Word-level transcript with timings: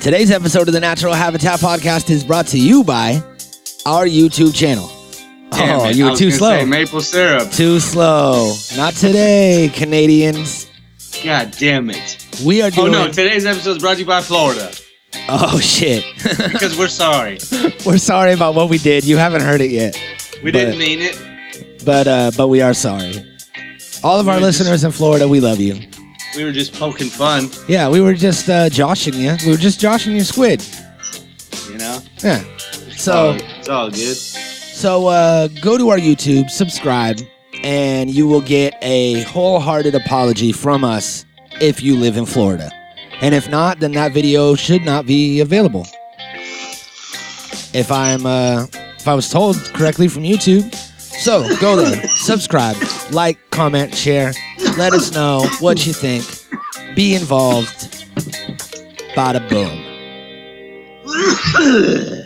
Today's 0.00 0.30
episode 0.30 0.68
of 0.68 0.72
the 0.72 0.78
Natural 0.78 1.12
Habitat 1.12 1.58
Podcast 1.58 2.08
is 2.08 2.22
brought 2.22 2.46
to 2.48 2.58
you 2.58 2.84
by 2.84 3.20
our 3.84 4.06
YouTube 4.06 4.54
channel. 4.54 4.88
Damn 5.50 5.80
oh, 5.80 5.86
it, 5.86 5.96
you 5.96 6.04
were 6.04 6.14
too 6.14 6.30
slow. 6.30 6.60
say 6.60 6.64
maple 6.64 7.00
syrup. 7.00 7.50
Too 7.50 7.80
slow. 7.80 8.54
Not 8.76 8.94
today, 8.94 9.68
Canadians. 9.74 10.70
God 11.24 11.50
damn 11.58 11.90
it. 11.90 12.24
We 12.46 12.62
are 12.62 12.70
doing. 12.70 12.94
Oh 12.94 13.06
no, 13.06 13.08
today's 13.08 13.44
episode 13.44 13.72
is 13.72 13.78
brought 13.78 13.94
to 13.94 14.00
you 14.00 14.06
by 14.06 14.20
Florida. 14.20 14.70
Oh, 15.28 15.58
shit. 15.58 16.04
Because 16.52 16.78
we're 16.78 16.86
sorry. 16.86 17.38
We're 17.84 17.98
sorry 17.98 18.32
about 18.32 18.54
what 18.54 18.68
we 18.68 18.78
did. 18.78 19.02
You 19.02 19.16
haven't 19.16 19.42
heard 19.42 19.60
it 19.60 19.72
yet, 19.72 20.00
We 20.44 20.52
didn't 20.52 20.78
mean 20.78 21.00
it. 21.00 21.84
but 21.84 22.06
uh, 22.06 22.30
but 22.36 22.46
we 22.46 22.60
are 22.60 22.74
sorry. 22.74 23.24
All 24.06 24.20
of 24.20 24.28
our 24.28 24.38
listeners 24.38 24.84
in 24.84 24.92
Florida, 24.92 25.26
we 25.26 25.40
love 25.40 25.58
you. 25.58 25.80
We 26.36 26.44
were 26.44 26.52
just 26.52 26.72
poking 26.74 27.08
fun, 27.08 27.50
Yeah, 27.66 27.88
we 27.88 28.00
were 28.00 28.14
just 28.14 28.48
uh, 28.48 28.68
joshing 28.68 29.14
you. 29.14 29.34
We 29.44 29.50
were 29.50 29.58
just 29.58 29.80
joshing 29.80 30.14
your 30.14 30.24
squid. 30.24 30.64
you 31.68 31.76
know? 31.76 31.98
Yeah. 32.18 32.44
So 32.96 33.36
it's 33.36 33.68
all 33.68 33.90
good. 33.90 34.16
so 34.16 35.08
uh, 35.08 35.48
go 35.60 35.76
to 35.76 35.88
our 35.88 35.98
YouTube, 35.98 36.50
subscribe, 36.50 37.18
and 37.64 38.08
you 38.08 38.28
will 38.28 38.42
get 38.42 38.78
a 38.80 39.22
wholehearted 39.22 39.96
apology 39.96 40.52
from 40.52 40.84
us 40.84 41.24
if 41.60 41.82
you 41.82 41.96
live 41.96 42.16
in 42.16 42.26
Florida. 42.26 42.70
And 43.20 43.34
if 43.34 43.48
not, 43.50 43.80
then 43.80 43.90
that 43.94 44.12
video 44.12 44.54
should 44.54 44.84
not 44.84 45.06
be 45.06 45.40
available. 45.40 45.84
If 47.74 47.90
I'm 47.90 48.24
uh, 48.24 48.66
if 49.00 49.08
I 49.08 49.14
was 49.16 49.28
told 49.28 49.56
correctly 49.74 50.06
from 50.06 50.22
YouTube. 50.22 50.85
So 51.26 51.42
go 51.56 51.74
there, 51.74 52.06
subscribe, 52.10 52.76
like, 53.10 53.36
comment, 53.50 53.92
share. 53.92 54.32
Let 54.78 54.92
us 54.92 55.10
know 55.10 55.44
what 55.58 55.84
you 55.84 55.92
think. 55.92 56.24
Be 56.94 57.16
involved. 57.16 57.66
Bada 59.16 59.42
boom. 59.48 59.82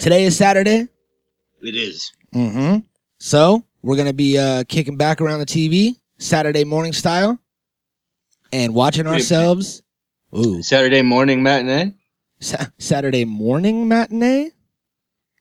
Today 0.00 0.24
is 0.24 0.36
Saturday. 0.36 0.86
It 1.62 1.74
is. 1.74 2.12
Mm-hmm. 2.34 2.80
So 3.19 3.64
we're 3.80 3.97
gonna 3.97 4.12
be 4.12 4.36
uh, 4.36 4.64
kicking 4.69 4.98
back 4.98 5.22
around 5.22 5.39
the 5.39 5.46
TV 5.46 5.94
Saturday 6.19 6.64
morning 6.64 6.92
style, 6.92 7.39
and 8.52 8.74
watching 8.74 9.06
Wait 9.06 9.08
a 9.08 9.12
minute. 9.12 9.22
ourselves. 9.22 9.83
Ooh, 10.36 10.62
Saturday 10.62 11.00
morning 11.00 11.42
matinee? 11.42 11.94
Sa- 12.41 12.67
Saturday 12.77 13.24
morning 13.24 13.89
matinee. 13.89 14.50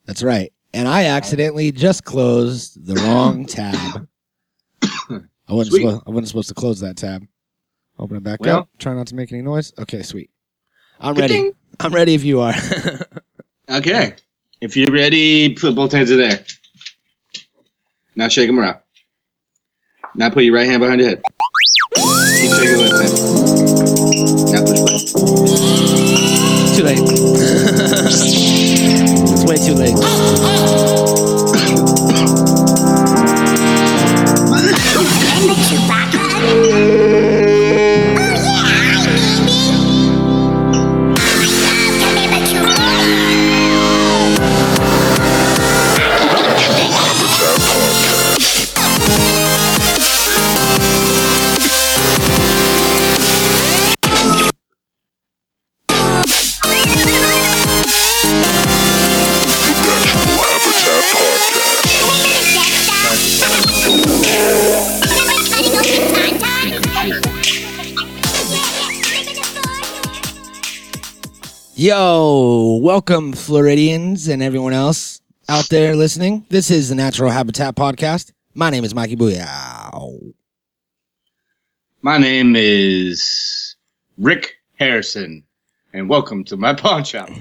That's 0.06 0.24
right. 0.24 0.54
And 0.74 0.88
I 0.88 1.06
accidentally 1.06 1.72
just 1.72 2.04
closed 2.06 2.86
the 2.86 2.96
wrong 2.96 3.46
tab. 3.48 4.08
I 4.84 5.54
wasn't 5.54 5.74
Sweet. 5.74 5.82
supposed. 5.84 6.04
I 6.06 6.10
wasn't 6.12 6.28
supposed 6.28 6.48
to 6.50 6.54
close 6.56 6.80
that 6.82 6.98
tab. 6.98 7.26
Open 7.98 8.18
it 8.18 8.24
back 8.24 8.40
Well- 8.42 8.60
up. 8.60 8.70
Try 8.78 8.94
not 8.94 9.08
to 9.08 9.16
make 9.16 9.32
any 9.32 9.42
noise. 9.42 9.74
Okay, 9.80 10.04
sweet. 10.04 10.30
I'm 11.00 11.16
ready. 11.16 11.34
ding. 11.34 11.54
I'm 11.80 11.94
ready 11.94 12.14
if 12.16 12.24
you 12.24 12.40
are. 12.42 12.54
Okay. 13.72 14.16
If 14.62 14.76
you're 14.76 14.92
ready, 14.92 15.54
put 15.54 15.76
both 15.76 15.92
hands 15.92 16.10
in 16.10 16.18
there. 16.18 16.44
Now 18.16 18.28
shake 18.28 18.48
them 18.48 18.60
around. 18.60 18.80
Now 20.16 20.32
put 20.32 20.44
your 20.44 20.56
right 20.56 20.66
hand 20.68 20.80
behind 20.82 21.00
your 21.00 21.10
head. 21.10 21.22
Keep 21.96 22.52
shaking 22.52 22.78
left 22.80 22.94
hand. 22.96 24.52
Now 24.52 24.66
push 24.66 25.14
too 26.76 26.84
late. 26.84 27.19
Welcome 72.12 73.34
Floridians 73.34 74.28
and 74.30 74.42
everyone 74.42 74.74
else 74.74 75.22
out 75.48 75.70
there 75.70 75.96
listening. 75.96 76.44
This 76.50 76.72
is 76.72 76.90
the 76.90 76.96
Natural 76.96 77.30
Habitat 77.30 77.76
Podcast. 77.76 78.32
My 78.56 78.72
name 78.72 78.84
is 78.84 78.96
Mikey 78.96 79.16
Booyah. 79.16 80.34
My 82.02 82.18
name 82.18 82.56
is 82.56 83.76
Rick 84.18 84.56
Harrison, 84.80 85.44
and 85.94 86.10
welcome 86.10 86.44
to 86.46 86.58
my 86.58 86.74
pawn 86.74 87.04
shop. 87.04 87.30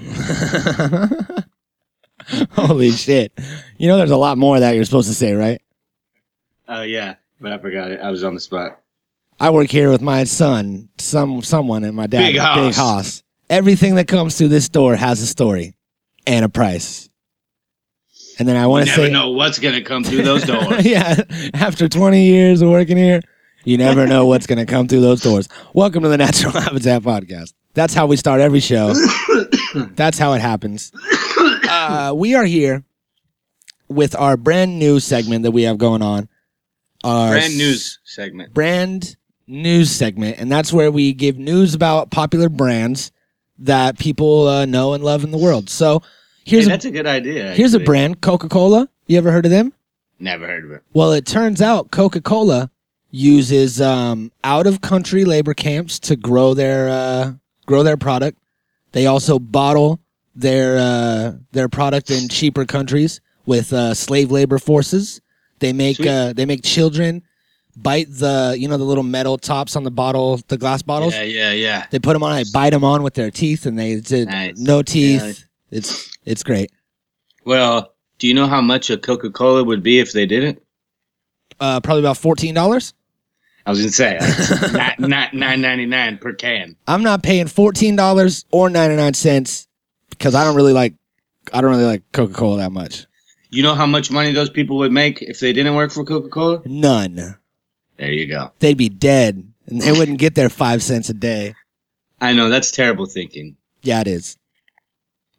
Holy 2.51 2.91
shit. 2.91 3.33
You 3.79 3.87
know 3.87 3.97
there's 3.97 4.11
a 4.11 4.17
lot 4.17 4.37
more 4.37 4.59
that 4.59 4.75
you're 4.75 4.85
supposed 4.85 5.09
to 5.09 5.15
say, 5.15 5.33
right? 5.33 5.63
Oh 6.67 6.83
yeah, 6.83 7.15
but 7.41 7.51
I 7.51 7.57
forgot 7.57 7.89
it. 7.89 8.01
I 8.01 8.11
was 8.11 8.23
on 8.23 8.35
the 8.35 8.39
spot. 8.39 8.79
I 9.39 9.49
work 9.49 9.71
here 9.71 9.89
with 9.89 10.03
my 10.03 10.25
son, 10.25 10.89
some 10.99 11.41
someone 11.41 11.83
and 11.83 11.95
my 11.95 12.05
dad. 12.05 12.33
Big 12.33 12.37
Hoss. 12.37 12.59
Big 12.59 12.75
Hoss. 12.75 13.23
Everything 13.49 13.95
that 13.95 14.07
comes 14.07 14.37
through 14.37 14.49
this 14.49 14.69
door 14.69 14.95
has 14.95 15.21
a 15.21 15.27
story 15.27 15.73
and 16.27 16.45
a 16.45 16.49
price. 16.49 17.09
And 18.37 18.47
then 18.47 18.55
I 18.55 18.67
want 18.67 18.85
to 18.85 18.91
never 18.91 19.07
say 19.07 19.11
know 19.11 19.31
what's 19.31 19.59
gonna 19.59 19.81
come 19.81 20.03
through 20.03 20.21
those 20.23 20.43
doors. 20.45 20.85
yeah, 20.85 21.19
after 21.55 21.89
20 21.89 22.23
years 22.25 22.61
of 22.61 22.69
working 22.69 22.95
here, 22.95 23.21
you 23.65 23.77
never 23.77 24.07
know 24.07 24.25
what's 24.27 24.47
going 24.47 24.57
to 24.59 24.65
come 24.65 24.87
through 24.87 25.01
those 25.01 25.19
doors. 25.21 25.49
Welcome 25.73 26.03
to 26.03 26.09
the 26.09 26.17
Natural 26.17 26.53
Habitat 26.61 27.01
Podcast. 27.03 27.53
That's 27.73 27.93
how 27.93 28.05
we 28.07 28.15
start 28.15 28.39
every 28.39 28.61
show. 28.61 28.93
That's 29.75 30.17
how 30.17 30.31
it 30.33 30.39
happens. 30.39 30.93
Uh, 31.69 32.13
we 32.15 32.35
are 32.35 32.45
here 32.45 32.83
with 33.89 34.15
our 34.15 34.37
brand 34.37 34.79
new 34.79 35.01
segment 35.01 35.43
that 35.43 35.51
we 35.51 35.63
have 35.63 35.77
going 35.77 36.01
on. 36.01 36.29
Our 37.03 37.31
Brand 37.31 37.57
news 37.57 37.99
segment. 38.05 38.53
brand 38.53 39.17
news 39.45 39.91
segment, 39.91 40.37
and 40.39 40.49
that's 40.51 40.71
where 40.71 40.91
we 40.91 41.13
give 41.13 41.37
news 41.37 41.73
about 41.73 42.11
popular 42.11 42.47
brands 42.49 43.11
that 43.59 43.97
people 43.99 44.47
uh, 44.47 44.65
know 44.65 44.93
and 44.93 45.03
love 45.03 45.23
in 45.23 45.31
the 45.31 45.37
world. 45.37 45.69
So 45.69 46.01
here's 46.45 46.65
Hey, 46.65 46.69
a 46.71 46.73
that's 46.73 46.85
a 46.85 46.91
good 46.91 47.07
idea. 47.07 47.53
here's 47.53 47.73
a 47.73 47.79
brand, 47.79 48.21
Coca 48.21 48.49
Cola. 48.49 48.89
You 49.07 49.17
ever 49.17 49.31
heard 49.31 49.45
of 49.45 49.51
them? 49.51 49.73
Never 50.19 50.47
heard 50.47 50.65
of 50.65 50.71
it. 50.71 50.83
Well, 50.93 51.11
it 51.13 51.25
turns 51.25 51.61
out 51.61 51.91
Coca 51.91 52.21
Cola 52.21 52.69
uses 53.11 53.81
um, 53.81 54.31
out 54.43 54.67
of 54.67 54.81
country 54.81 55.25
labor 55.25 55.53
camps 55.53 55.99
to 55.99 56.15
grow 56.15 56.53
their 56.53 56.89
uh, 56.89 57.33
grow 57.65 57.83
their 57.83 57.97
product. 57.97 58.37
They 58.91 59.05
also 59.07 59.39
bottle 59.39 59.99
their 60.35 60.77
uh, 60.77 61.33
their 61.51 61.69
product 61.69 62.11
in 62.11 62.27
cheaper 62.29 62.65
countries 62.65 63.21
with 63.45 63.73
uh, 63.73 63.93
slave 63.93 64.31
labor 64.31 64.59
forces. 64.59 65.21
They 65.59 65.73
make 65.73 65.99
uh, 66.05 66.33
they 66.33 66.45
make 66.45 66.63
children 66.63 67.23
bite 67.81 68.07
the 68.09 68.55
you 68.57 68.67
know 68.67 68.77
the 68.77 68.83
little 68.83 69.03
metal 69.03 69.37
tops 69.37 69.75
on 69.75 69.83
the 69.83 69.91
bottle, 69.91 70.37
the 70.47 70.57
glass 70.57 70.81
bottles. 70.81 71.13
Yeah, 71.13 71.23
yeah, 71.23 71.51
yeah. 71.51 71.85
They 71.91 71.99
put 71.99 72.13
them 72.13 72.23
on, 72.23 72.35
they 72.35 72.49
bite 72.51 72.71
them 72.71 72.83
on 72.83 73.03
with 73.03 73.13
their 73.13 73.31
teeth, 73.31 73.65
and 73.65 73.77
they 73.77 73.99
did 73.99 74.27
Nice. 74.27 74.57
no 74.57 74.81
teeth. 74.81 75.21
Yeah. 75.23 75.77
It's 75.77 76.17
it's 76.25 76.43
great. 76.43 76.71
Well, 77.45 77.93
do 78.17 78.27
you 78.27 78.33
know 78.33 78.47
how 78.47 78.61
much 78.61 78.89
a 78.89 78.97
Coca 78.97 79.29
Cola 79.29 79.63
would 79.63 79.83
be 79.83 79.99
if 79.99 80.11
they 80.13 80.25
didn't? 80.25 80.61
Uh, 81.59 81.79
probably 81.79 82.01
about 82.01 82.17
fourteen 82.17 82.53
dollars. 82.53 82.93
I 83.65 83.71
was 83.71 83.79
gonna 83.79 83.91
say 83.91 84.17
like, 84.73 84.99
nine 84.99 85.09
nine 85.09 85.29
nine 85.33 85.61
ninety 85.61 85.85
nine 85.85 86.17
per 86.17 86.33
can. 86.33 86.75
I'm 86.87 87.03
not 87.03 87.21
paying 87.23 87.47
fourteen 87.47 87.95
dollars 87.95 88.45
or 88.51 88.69
ninety 88.69 88.95
nine 88.95 89.13
cents 89.13 89.67
because 90.09 90.33
I 90.35 90.43
don't 90.43 90.55
really 90.55 90.73
like 90.73 90.93
I 91.53 91.61
don't 91.61 91.69
really 91.71 91.85
like 91.85 92.03
Coca 92.11 92.33
Cola 92.33 92.57
that 92.57 92.71
much. 92.71 93.05
You 93.51 93.63
know 93.63 93.75
how 93.75 93.85
much 93.85 94.11
money 94.11 94.31
those 94.31 94.49
people 94.49 94.77
would 94.77 94.91
make 94.91 95.21
if 95.21 95.39
they 95.39 95.53
didn't 95.53 95.75
work 95.75 95.91
for 95.91 96.03
Coca 96.05 96.29
Cola? 96.29 96.61
None. 96.65 97.35
There 97.99 98.11
you 98.11 98.25
go. 98.27 98.51
They'd 98.59 98.77
be 98.77 98.89
dead, 98.89 99.43
and 99.67 99.81
they 99.81 99.91
wouldn't 99.91 100.17
get 100.19 100.33
their 100.33 100.49
five 100.49 100.81
cents 100.81 101.09
a 101.09 101.13
day. 101.13 101.53
I 102.21 102.33
know 102.33 102.49
that's 102.49 102.71
terrible 102.71 103.05
thinking, 103.05 103.55
Yeah, 103.83 104.01
it 104.01 104.07
is. 104.07 104.37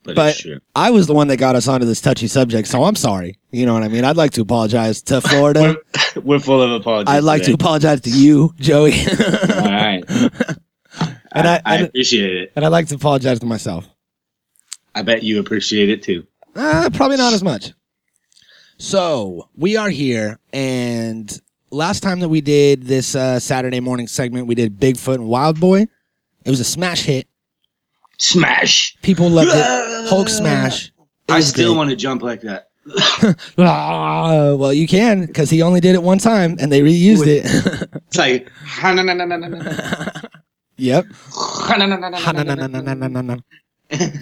but, 0.04 0.14
But- 0.14 0.30
it's 0.34 0.40
true. 0.42 0.60
I 0.76 0.90
was 0.90 1.06
the 1.06 1.14
one 1.14 1.28
that 1.28 1.36
got 1.38 1.56
us 1.56 1.66
onto 1.68 1.86
this 1.86 2.00
touchy 2.00 2.26
subject, 2.28 2.68
so 2.68 2.84
I'm 2.84 2.96
sorry. 2.96 3.38
You 3.50 3.66
know 3.66 3.74
what 3.74 3.82
I 3.82 3.88
mean? 3.88 4.04
I'd 4.04 4.16
like 4.16 4.30
to 4.32 4.42
apologize 4.42 5.02
to 5.02 5.20
Florida. 5.22 5.76
We're, 6.16 6.22
we're 6.22 6.38
full 6.38 6.62
of 6.62 6.70
apologies. 6.72 7.14
I'd 7.14 7.24
like 7.24 7.42
to 7.44 7.52
apologize 7.54 8.02
to 8.02 8.10
you, 8.10 8.54
Joey, 8.60 8.92
All 8.92 9.64
right. 9.64 10.04
And 11.32 11.46
I- 11.46 11.56
I, 11.56 11.60
I 11.64 11.76
and- 11.76 11.86
appreciate 11.86 12.34
it. 12.36 12.52
and 12.56 12.64
I'd 12.64 12.68
like 12.72 12.88
to 12.88 12.94
apologize 12.96 13.38
to 13.40 13.46
myself. 13.46 13.88
I 14.94 15.02
bet 15.02 15.22
you 15.22 15.38
appreciate 15.38 15.88
it 15.88 16.02
too. 16.02 16.26
Uh, 16.56 16.90
probably 16.92 17.16
not 17.16 17.32
as 17.32 17.44
much. 17.44 17.72
So 18.78 19.48
we 19.56 19.76
are 19.76 19.90
here, 19.90 20.38
and 20.52 21.30
last 21.70 22.02
time 22.02 22.20
that 22.20 22.28
we 22.28 22.40
did 22.40 22.84
this 22.84 23.14
uh, 23.14 23.38
Saturday 23.40 23.80
morning 23.80 24.06
segment, 24.06 24.46
we 24.46 24.54
did 24.54 24.78
Bigfoot 24.78 25.14
and 25.16 25.28
Wild 25.28 25.58
Boy. 25.60 25.86
It 26.44 26.50
was 26.50 26.60
a 26.60 26.64
smash 26.64 27.02
hit. 27.02 27.26
Smash. 28.18 28.96
People 29.02 29.28
loved 29.30 29.50
it. 29.52 30.08
Hulk 30.08 30.28
smash. 30.28 30.86
It 30.88 30.92
I 31.32 31.40
still 31.40 31.72
great. 31.72 31.78
want 31.78 31.90
to 31.90 31.96
jump 31.96 32.22
like 32.22 32.40
that. 32.42 32.68
Ah, 33.58 34.54
well, 34.54 34.72
you 34.72 34.86
can 34.88 35.26
because 35.26 35.50
he 35.50 35.60
only 35.62 35.80
did 35.80 35.94
it 35.94 36.02
one 36.02 36.18
time 36.18 36.56
and 36.60 36.72
they 36.72 36.80
reused 36.80 37.26
it. 37.26 37.44
It's 38.08 38.18
like. 38.18 38.50
Yep. 40.76 41.04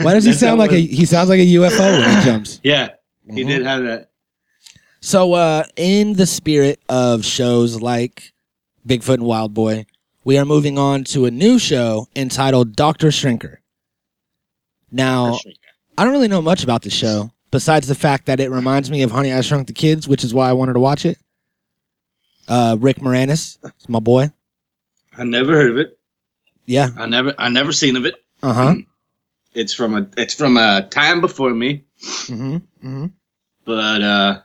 Why 0.00 0.12
does 0.14 0.24
he 0.24 0.32
sound 0.32 0.58
like 0.58 0.72
a? 0.72 0.80
He 0.80 1.04
sounds 1.04 1.28
like 1.28 1.38
a 1.38 1.46
UFO 1.46 1.98
when 2.00 2.18
he 2.18 2.24
jumps. 2.24 2.60
Yeah, 2.64 2.88
he 3.30 3.44
Mhm. 3.44 3.46
did 3.46 3.64
have 3.64 3.82
that. 3.84 4.07
So, 5.00 5.34
uh, 5.34 5.64
in 5.76 6.14
the 6.14 6.26
spirit 6.26 6.80
of 6.88 7.24
shows 7.24 7.80
like 7.80 8.32
Bigfoot 8.86 9.14
and 9.14 9.24
Wild 9.24 9.54
Boy, 9.54 9.86
we 10.24 10.38
are 10.38 10.44
moving 10.44 10.76
on 10.78 11.04
to 11.04 11.24
a 11.26 11.30
new 11.30 11.58
show 11.58 12.08
entitled 12.16 12.74
Doctor 12.74 13.08
Shrinker. 13.08 13.58
Now, 14.90 15.38
I 15.96 16.04
don't 16.04 16.12
really 16.12 16.28
know 16.28 16.42
much 16.42 16.64
about 16.64 16.82
the 16.82 16.90
show 16.90 17.30
besides 17.50 17.86
the 17.86 17.94
fact 17.94 18.26
that 18.26 18.40
it 18.40 18.50
reminds 18.50 18.90
me 18.90 19.02
of 19.02 19.10
Honey 19.10 19.32
I 19.32 19.40
Shrunk 19.40 19.66
the 19.68 19.72
Kids, 19.72 20.08
which 20.08 20.24
is 20.24 20.34
why 20.34 20.48
I 20.48 20.52
wanted 20.52 20.74
to 20.74 20.80
watch 20.80 21.06
it. 21.06 21.18
Uh, 22.48 22.76
Rick 22.80 22.98
Moranis, 22.98 23.58
it's 23.62 23.88
my 23.88 24.00
boy. 24.00 24.32
I 25.16 25.24
never 25.24 25.52
heard 25.54 25.70
of 25.70 25.78
it. 25.78 25.98
Yeah. 26.66 26.88
I 26.96 27.06
never, 27.06 27.34
I 27.38 27.48
never 27.48 27.72
seen 27.72 27.96
of 27.96 28.04
it. 28.06 28.14
Uh 28.42 28.52
huh. 28.52 28.74
It's 29.54 29.74
from 29.74 29.94
a, 29.94 30.08
it's 30.16 30.34
from 30.34 30.56
a 30.56 30.86
time 30.90 31.20
before 31.20 31.52
me. 31.52 31.84
Mm-hmm. 32.00 32.56
Mm-hmm. 32.56 33.06
but 33.64 34.02
uh 34.02 34.40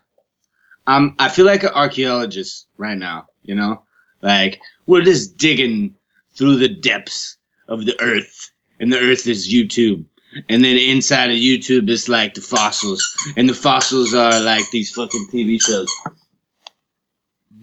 I'm 0.88 1.16
I 1.20 1.30
feel 1.30 1.46
like 1.46 1.64
an 1.64 1.70
archaeologist 1.74 2.68
right 2.78 2.98
now, 2.98 3.28
you 3.44 3.56
know? 3.56 3.84
Like 4.22 4.60
we're 4.86 5.02
just 5.04 5.38
digging 5.38 5.96
through 6.36 6.58
the 6.58 6.70
depths 6.70 7.38
of 7.68 7.86
the 7.86 8.00
earth. 8.02 8.52
And 8.80 8.92
the 8.92 9.00
earth 9.00 9.28
is 9.28 9.48
YouTube. 9.52 10.04
And 10.50 10.64
then 10.64 10.78
inside 10.78 11.30
of 11.30 11.38
YouTube 11.38 11.90
is 11.90 12.10
like 12.10 12.34
the 12.34 12.42
fossils. 12.42 13.16
And 13.38 13.48
the 13.48 13.54
fossils 13.54 14.14
are 14.14 14.40
like 14.42 14.70
these 14.72 14.92
fucking 14.92 15.28
TV 15.32 15.62
shows. 15.62 15.90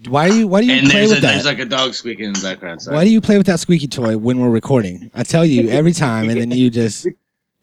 Why 0.09 0.29
do 0.31 0.39
you 0.39 0.49
Why 0.49 0.61
do 0.63 0.67
you 0.69 0.73
And 0.75 0.89
play 0.89 1.01
there's, 1.01 1.11
a, 1.11 1.15
with 1.15 1.23
there's 1.23 1.43
that? 1.45 1.49
like 1.51 1.59
a 1.59 1.65
dog 1.67 1.95
squeaking 1.95 2.27
in 2.27 2.33
the 2.33 2.41
background. 2.41 2.81
Sorry. 2.83 2.97
Why 2.97 3.05
do 3.05 3.11
you 3.11 3.21
play 3.21 3.37
with 3.37 3.47
that 3.49 3.61
squeaky 3.61 3.87
toy 3.89 4.17
when 4.17 4.39
we're 4.41 4.49
recording? 4.51 5.11
I 5.15 5.25
tell 5.25 5.45
you 5.45 5.69
every 5.69 5.93
time, 5.93 6.31
and 6.31 6.41
then 6.41 6.51
you 6.53 6.71
just 6.71 7.05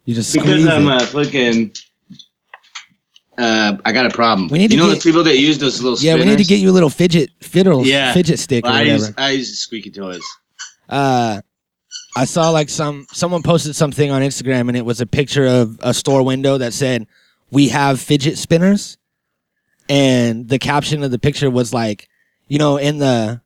you 0.04 0.14
just 0.14 0.32
because 0.34 0.66
I'm 0.66 0.86
it. 0.88 1.02
a 1.02 1.06
fucking 1.06 1.72
uh 3.38 3.76
I 3.84 3.92
got 3.92 4.04
a 4.06 4.10
problem. 4.10 4.48
We 4.48 4.58
need 4.58 4.72
you 4.72 4.76
to 4.78 4.82
know 4.82 4.88
get- 4.88 4.94
those 4.96 5.04
people 5.04 5.22
that 5.24 5.38
use 5.38 5.58
those 5.58 5.80
little 5.80 5.98
Yeah, 5.98 6.16
we 6.16 6.24
need 6.24 6.38
to 6.38 6.44
get 6.44 6.58
you 6.60 6.70
a 6.70 6.72
little 6.78 6.90
fidget 6.90 7.30
fiddle 7.40 7.86
Yeah. 7.86 8.12
fidget 8.12 8.38
stick 8.38 8.64
or 8.64 8.68
I 8.68 8.80
whatever. 8.80 9.04
use 9.06 9.12
I 9.16 9.30
use 9.30 9.58
squeaky 9.58 9.90
toys. 9.90 10.22
uh 10.88 11.40
I 12.16 12.24
saw 12.24 12.50
like 12.50 12.68
some 12.68 13.06
someone 13.12 13.42
posted 13.42 13.76
something 13.76 14.10
on 14.10 14.22
Instagram 14.22 14.68
and 14.68 14.76
it 14.76 14.84
was 14.84 15.00
a 15.00 15.06
picture 15.06 15.46
of 15.46 15.78
a 15.82 15.94
store 15.94 16.22
window 16.24 16.58
that 16.58 16.72
said 16.72 17.06
we 17.50 17.68
have 17.68 18.00
fidget 18.00 18.38
spinners 18.38 18.96
and 19.88 20.48
the 20.48 20.58
caption 20.58 21.02
of 21.02 21.10
the 21.10 21.18
picture 21.18 21.50
was 21.50 21.72
like 21.72 22.08
you 22.48 22.58
know 22.58 22.76
in 22.76 22.98
the 22.98 23.40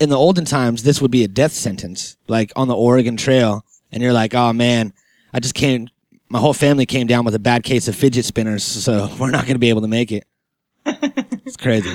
in 0.00 0.10
the 0.10 0.16
olden 0.16 0.44
times 0.44 0.82
this 0.82 1.00
would 1.00 1.10
be 1.10 1.24
a 1.24 1.28
death 1.28 1.52
sentence 1.52 2.16
like 2.28 2.52
on 2.54 2.68
the 2.68 2.76
Oregon 2.76 3.16
Trail 3.16 3.64
and 3.92 4.02
you're 4.02 4.12
like 4.12 4.34
oh 4.34 4.52
man 4.52 4.92
I 5.32 5.40
just 5.40 5.54
came 5.54 5.88
my 6.30 6.38
whole 6.38 6.52
family 6.54 6.86
came 6.86 7.06
down 7.06 7.24
with 7.24 7.34
a 7.34 7.38
bad 7.38 7.62
case 7.62 7.88
of 7.88 7.94
fidget 7.96 8.24
spinners 8.24 8.62
so 8.64 9.08
we're 9.20 9.30
not 9.30 9.42
going 9.44 9.54
to 9.54 9.58
be 9.58 9.68
able 9.70 9.80
to 9.82 9.88
make 9.88 10.12
it 10.12 10.26
it's 10.86 11.56
crazy 11.56 11.92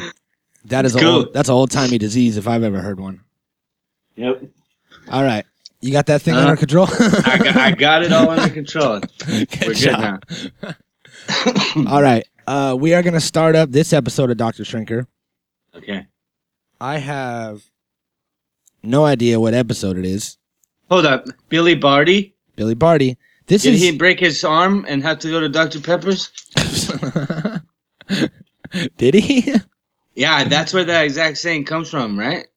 that 0.65 0.85
is 0.85 0.95
a 0.95 0.99
Cool. 0.99 1.09
old, 1.09 1.33
that's 1.33 1.49
an 1.49 1.55
old 1.55 1.71
timey 1.71 1.97
disease 1.97 2.37
if 2.37 2.47
I've 2.47 2.63
ever 2.63 2.81
heard 2.81 2.99
one 2.99 3.21
Yep. 4.15 4.43
all 5.11 5.23
right 5.23 5.45
you 5.81 5.91
got 5.91 6.05
that 6.05 6.21
thing 6.21 6.33
Uh, 6.35 6.39
under 6.41 6.55
control 6.55 6.87
I 6.89 7.37
got, 7.37 7.55
I 7.57 7.71
got 7.87 8.03
it 8.03 8.13
all 8.13 8.29
under 8.29 8.53
control. 8.53 8.99
Good 9.25 9.49
We're 9.61 9.67
good 9.67 9.75
job. 9.75 10.23
now. 10.61 10.75
All 11.87 12.01
right. 12.01 12.25
Uh, 12.47 12.75
we 12.79 12.93
are 12.93 13.01
going 13.03 13.13
to 13.13 13.19
start 13.19 13.55
up 13.55 13.69
this 13.71 13.91
episode 13.93 14.29
of 14.29 14.37
Dr. 14.37 14.63
Shrinker. 14.63 15.07
Okay. 15.75 16.05
I 16.79 16.99
have 16.99 17.63
no 18.81 19.03
idea 19.05 19.39
what 19.41 19.53
episode 19.53 19.97
it 19.97 20.05
is. 20.05 20.37
Hold 20.89 21.05
up. 21.05 21.25
Billy 21.49 21.75
Barty? 21.75 22.33
Billy 22.55 22.75
Barty. 22.75 23.17
This 23.47 23.63
Did 23.63 23.75
is. 23.75 23.81
he 23.81 23.97
break 23.97 24.19
his 24.19 24.43
arm 24.43 24.85
and 24.87 25.03
have 25.03 25.19
to 25.19 25.29
go 25.29 25.39
to 25.39 25.49
Dr. 25.49 25.79
Pepper's? 25.79 26.31
Did 28.97 29.13
he? 29.13 29.53
Yeah, 30.15 30.43
that's 30.45 30.73
where 30.73 30.83
that 30.83 31.03
exact 31.05 31.37
saying 31.37 31.65
comes 31.65 31.89
from, 31.89 32.17
right? 32.17 32.47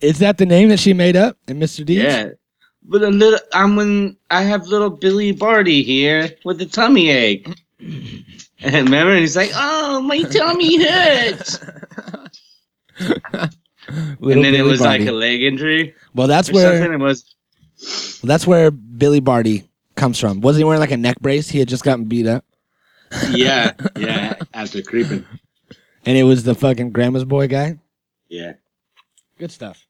Is 0.00 0.18
that 0.20 0.38
the 0.38 0.46
name 0.46 0.68
that 0.70 0.78
she 0.78 0.92
made 0.92 1.16
up 1.16 1.36
in 1.48 1.58
Mr. 1.58 1.84
Deeds? 1.84 2.04
Yeah. 2.04 2.30
But 2.84 3.02
a 3.02 3.08
little, 3.08 3.40
I'm 3.52 3.76
when 3.76 4.16
I 4.30 4.42
have 4.42 4.66
little 4.66 4.88
Billy 4.90 5.32
Barty 5.32 5.82
here 5.82 6.30
with 6.44 6.60
a 6.62 6.66
tummy 6.66 7.10
ache. 7.10 7.46
And 7.80 8.74
remember, 8.74 9.12
and 9.12 9.20
he's 9.20 9.36
like, 9.36 9.52
"Oh, 9.54 10.00
my 10.00 10.22
tummy 10.22 10.82
hurts." 10.84 11.58
And 13.90 14.44
then 14.44 14.54
it 14.54 14.62
was 14.64 14.80
Barty. 14.80 15.04
like 15.04 15.08
a 15.08 15.12
leg 15.12 15.42
injury 15.42 15.94
well, 16.14 16.26
that's 16.26 16.50
where. 16.50 16.92
It 16.92 16.98
was 16.98 17.34
that's 18.24 18.46
where 18.46 18.70
Billy 18.72 19.20
Barty 19.20 19.67
comes 19.98 20.18
from. 20.18 20.40
Wasn't 20.40 20.60
he 20.60 20.64
wearing 20.64 20.80
like 20.80 20.90
a 20.92 20.96
neck 20.96 21.20
brace? 21.20 21.48
He 21.50 21.58
had 21.58 21.68
just 21.68 21.84
gotten 21.84 22.06
beat 22.06 22.26
up, 22.26 22.44
yeah, 23.30 23.72
yeah. 23.96 24.34
After 24.54 24.80
creeping, 24.82 25.26
and 26.06 26.16
it 26.16 26.22
was 26.24 26.44
the 26.44 26.54
fucking 26.54 26.92
grandma's 26.92 27.24
boy 27.24 27.48
guy. 27.48 27.78
yeah. 28.28 28.54
Good 29.38 29.52
stuff. 29.52 29.86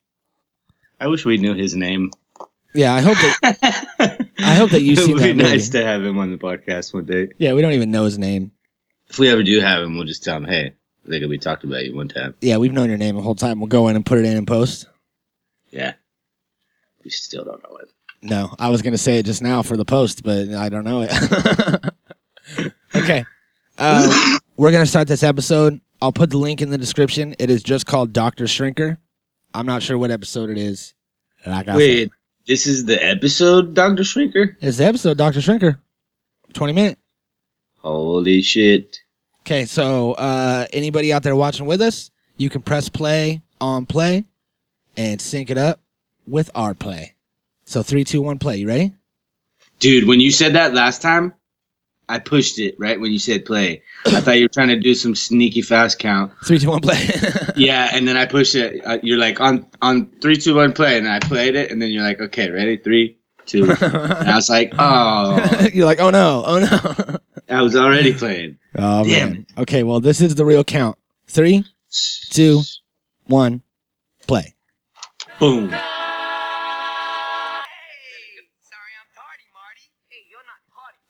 I 1.01 1.07
wish 1.07 1.25
we 1.25 1.39
knew 1.39 1.55
his 1.55 1.75
name. 1.75 2.11
Yeah, 2.75 2.95
I 2.95 3.01
hope 3.01 3.17
that. 3.17 4.29
I 4.39 4.55
hope 4.55 4.71
that 4.73 4.83
you've 4.83 4.99
it 5.09 5.09
would 5.09 5.23
be 5.23 5.29
that 5.29 5.37
movie. 5.37 5.49
nice 5.51 5.71
to 5.71 5.83
have 5.83 6.05
him 6.05 6.19
on 6.19 6.31
the 6.31 6.37
podcast 6.37 6.93
one 6.93 7.07
day. 7.07 7.29
Yeah, 7.39 7.55
we 7.55 7.63
don't 7.63 7.73
even 7.73 7.91
know 7.91 8.05
his 8.05 8.19
name. 8.19 8.53
If 9.09 9.19
we 9.19 9.31
ever 9.31 9.43
do 9.43 9.59
have 9.61 9.83
him, 9.83 9.97
we'll 9.97 10.05
just 10.05 10.23
tell 10.23 10.37
him, 10.37 10.45
"Hey, 10.45 10.75
I 11.07 11.09
think 11.09 11.27
we 11.31 11.39
talked 11.39 11.65
about 11.65 11.83
you 11.87 11.97
one 11.97 12.09
time." 12.09 12.35
Yeah, 12.43 12.59
we've 12.59 12.75
known 12.75 12.91
your 12.91 12.99
name 12.99 13.17
the 13.17 13.23
whole 13.23 13.35
time. 13.35 13.59
We'll 13.59 13.69
go 13.69 13.89
in 13.89 13.97
and 13.97 14.05
put 14.05 14.19
it 14.19 14.27
in 14.27 14.37
and 14.37 14.47
post. 14.47 14.87
Yeah, 15.71 15.95
we 17.03 17.11
still 17.11 17.45
don't 17.45 17.63
know 17.63 17.77
it. 17.79 17.89
No, 18.23 18.55
I 18.59 18.69
was 18.71 18.83
gonna 18.83 18.99
say 18.99 19.19
it 19.19 19.27
just 19.27 19.43
now 19.43 19.63
for 19.63 19.77
the 19.77 19.85
post, 19.85 20.23
but 20.25 20.49
I 20.51 20.69
don't 20.69 20.85
know 20.85 21.03
it. 21.09 22.73
okay, 22.95 23.25
uh, 23.79 24.39
we're 24.57 24.73
gonna 24.73 24.87
start 24.87 25.07
this 25.09 25.23
episode. 25.23 25.81
I'll 26.03 26.13
put 26.13 26.31
the 26.31 26.39
link 26.39 26.61
in 26.61 26.71
the 26.71 26.79
description. 26.79 27.35
It 27.39 27.51
is 27.51 27.63
just 27.63 27.87
called 27.87 28.13
Doctor 28.13 28.45
Shrinker. 28.45 28.99
I'm 29.55 29.67
not 29.67 29.83
sure 29.83 29.99
what 29.99 30.11
episode 30.11 30.51
it 30.51 30.59
is. 30.59 30.95
Like 31.47 31.69
I 31.69 31.73
said, 31.73 31.77
Wait, 31.77 32.11
this 32.47 32.67
is 32.67 32.85
the 32.87 33.03
episode, 33.05 33.75
Doctor 33.75 34.03
Shrinker. 34.03 34.57
it's 34.61 34.79
the 34.79 34.85
episode 34.85 35.17
Doctor 35.17 35.41
Shrinker. 35.41 35.79
Twenty 36.53 36.73
minute. 36.73 36.99
Holy 37.79 38.43
shit! 38.43 38.99
Okay, 39.43 39.65
so 39.65 40.13
uh, 40.15 40.67
anybody 40.73 41.13
out 41.13 41.23
there 41.23 41.37
watching 41.37 41.67
with 41.67 41.81
us, 41.81 42.11
you 42.37 42.51
can 42.51 42.63
press 42.63 42.89
play 42.89 43.43
on 43.61 43.87
play 43.87 44.25
and 44.97 45.21
sync 45.21 45.51
it 45.51 45.59
up 45.59 45.81
with 46.27 46.51
our 46.57 46.75
play. 46.75 47.15
So 47.69 47.83
three, 47.83 48.03
two, 48.03 48.23
one, 48.23 48.39
play. 48.39 48.57
You 48.57 48.67
ready? 48.67 48.95
Dude, 49.79 50.09
when 50.09 50.21
you 50.21 50.31
said 50.31 50.55
that 50.55 50.73
last 50.73 51.03
time, 51.03 51.35
I 52.09 52.19
pushed 52.19 52.59
it 52.59 52.75
right 52.79 52.99
when 52.99 53.13
you 53.13 53.19
said 53.19 53.45
play. 53.45 53.83
I 54.07 54.23
thought 54.23 54.39
you 54.39 54.45
were 54.45 54.49
trying 54.49 54.69
to 54.69 54.81
do 54.81 54.95
some 54.95 55.15
sneaky 55.15 55.61
fast 55.61 55.99
count. 55.99 56.33
Three, 56.47 56.59
two, 56.59 56.71
one, 56.71 56.81
play. 56.81 57.11
Yeah, 57.57 57.91
and 57.93 58.09
then 58.09 58.17
I 58.17 58.25
pushed 58.25 58.55
it. 58.55 58.81
Uh, 58.87 58.99
you're 59.03 59.19
like 59.19 59.41
on 59.41 59.67
on 59.83 60.07
three, 60.23 60.37
two, 60.37 60.55
one, 60.55 60.73
play, 60.73 60.97
and 60.97 61.07
I 61.07 61.19
played 61.19 61.57
it, 61.57 61.71
and 61.71 61.83
then 61.83 61.91
you're 61.91 62.05
like, 62.05 62.21
okay, 62.21 62.49
ready, 62.49 62.79
three, 62.79 63.19
two. 63.45 63.65
And 63.81 64.31
I 64.31 64.37
was 64.37 64.49
like, 64.49 64.73
oh, 64.79 65.69
You're 65.75 65.85
like, 65.85 66.01
oh 66.01 66.09
no, 66.09 66.45
oh 66.47 66.61
no. 66.61 67.19
I 67.51 67.61
was 67.61 67.77
already 67.77 68.15
playing. 68.15 68.59
Oh 68.77 69.05
Damn 69.05 69.31
man. 69.31 69.47
Okay, 69.59 69.83
well 69.83 70.01
this 70.01 70.23
is 70.23 70.37
the 70.37 70.45
real 70.47 70.65
count. 70.65 70.97
Three, 71.27 71.65
two, 72.31 72.63
one, 73.27 73.61
play. 74.27 74.55
Boom. 75.39 75.75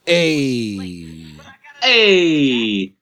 Hey. 0.08 1.34
But 1.36 1.44
I. 1.46 1.86
Hey. 1.86 2.94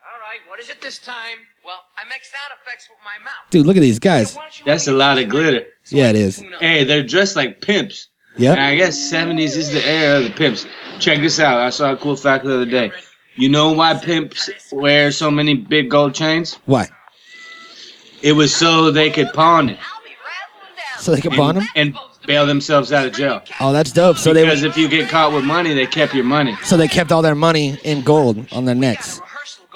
All 0.00 0.20
right, 0.20 0.38
what 0.48 0.60
is 0.60 0.70
it 0.70 0.80
this 0.80 1.00
time? 1.00 1.38
Well, 1.64 1.80
I 1.98 2.08
make 2.08 2.22
sound 2.24 2.52
effects 2.62 2.88
with 2.88 2.98
my 3.04 3.24
mouth. 3.24 3.50
Dude, 3.50 3.66
look 3.66 3.76
at 3.76 3.80
these 3.80 3.98
guys. 3.98 4.36
Why 4.36 4.42
don't 4.42 4.58
you 4.60 4.64
That's 4.64 4.86
a 4.86 4.92
lot 4.92 5.18
of 5.18 5.24
my- 5.24 5.30
glitter. 5.30 5.66
Yeah, 5.88 6.10
it 6.10 6.16
is. 6.16 6.40
Hey, 6.60 6.84
they're 6.84 7.02
dressed 7.02 7.34
like 7.34 7.60
pimps. 7.60 8.08
Yeah. 8.36 8.64
I 8.64 8.76
guess 8.76 8.96
70s 8.96 9.56
is 9.56 9.72
the 9.72 9.84
era 9.84 10.18
of 10.18 10.24
the 10.24 10.30
pimps. 10.30 10.66
Check 11.00 11.18
this 11.20 11.40
out. 11.40 11.58
I 11.60 11.70
saw 11.70 11.92
a 11.92 11.96
cool 11.96 12.14
fact 12.16 12.44
the 12.44 12.54
other 12.54 12.64
day. 12.66 12.92
You 13.34 13.48
know 13.48 13.72
why 13.72 13.94
pimps 13.94 14.48
wear 14.70 15.10
so 15.10 15.32
many 15.32 15.54
big 15.54 15.90
gold 15.90 16.14
chains? 16.14 16.58
Why? 16.66 16.88
It 18.22 18.32
was 18.34 18.54
so 18.54 18.92
they 18.92 19.10
could 19.10 19.32
pawn 19.32 19.68
it 19.68 19.78
I'll 19.78 20.02
be 20.04 20.10
rattling 20.10 20.76
down. 20.76 21.02
So 21.02 21.12
they 21.12 21.20
could 21.20 21.32
pawn 21.32 21.56
them? 21.56 21.66
and 21.74 21.96
bail 22.26 22.46
themselves 22.46 22.92
out 22.92 23.06
of 23.06 23.12
jail. 23.12 23.42
Oh, 23.60 23.72
that's 23.72 23.92
dope. 23.92 24.16
So 24.18 24.32
because 24.34 24.62
they 24.62 24.68
if 24.68 24.76
you 24.76 24.88
get 24.88 25.08
caught 25.08 25.32
with 25.32 25.44
money, 25.44 25.74
they 25.74 25.86
kept 25.86 26.14
your 26.14 26.24
money. 26.24 26.56
so 26.64 26.76
they 26.76 26.88
kept 26.88 27.12
all 27.12 27.22
their 27.22 27.34
money 27.34 27.78
in 27.84 28.02
gold 28.02 28.46
on 28.52 28.64
their 28.64 28.74
necks. 28.74 29.20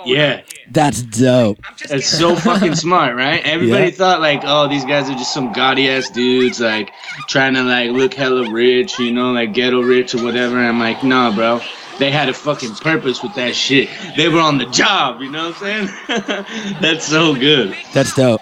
Yeah. 0.04 0.42
That's 0.70 1.02
dope. 1.02 1.58
That's 1.88 2.06
so 2.06 2.36
fucking 2.36 2.76
smart, 2.76 3.16
right? 3.16 3.44
Everybody 3.44 3.86
Yeah. 3.86 3.90
thought 3.90 4.20
like, 4.20 4.42
oh, 4.44 4.68
these 4.68 4.84
guys 4.84 5.08
are 5.10 5.14
just 5.14 5.34
some 5.34 5.52
gaudy 5.52 5.88
ass 5.90 6.08
dudes, 6.10 6.60
like 6.60 6.90
trying 7.26 7.54
to 7.54 7.62
like 7.62 7.90
look 7.90 8.14
hella 8.14 8.50
rich, 8.50 8.98
you 8.98 9.12
know, 9.12 9.32
like 9.32 9.54
ghetto 9.54 9.82
rich 9.82 10.14
or 10.14 10.22
whatever. 10.22 10.58
And 10.58 10.68
I'm 10.68 10.78
like, 10.78 11.02
nah, 11.02 11.34
bro. 11.34 11.60
They 11.98 12.12
had 12.12 12.28
a 12.28 12.34
fucking 12.34 12.76
purpose 12.76 13.24
with 13.24 13.34
that 13.34 13.56
shit. 13.56 13.88
They 14.16 14.28
were 14.28 14.40
on 14.40 14.58
the 14.58 14.66
job, 14.66 15.20
you 15.20 15.30
know 15.32 15.48
what 15.48 15.62
I'm 15.62 15.88
saying? 16.06 16.76
that's 16.80 17.04
so 17.04 17.34
good. 17.34 17.74
That's 17.92 18.14
dope. 18.14 18.40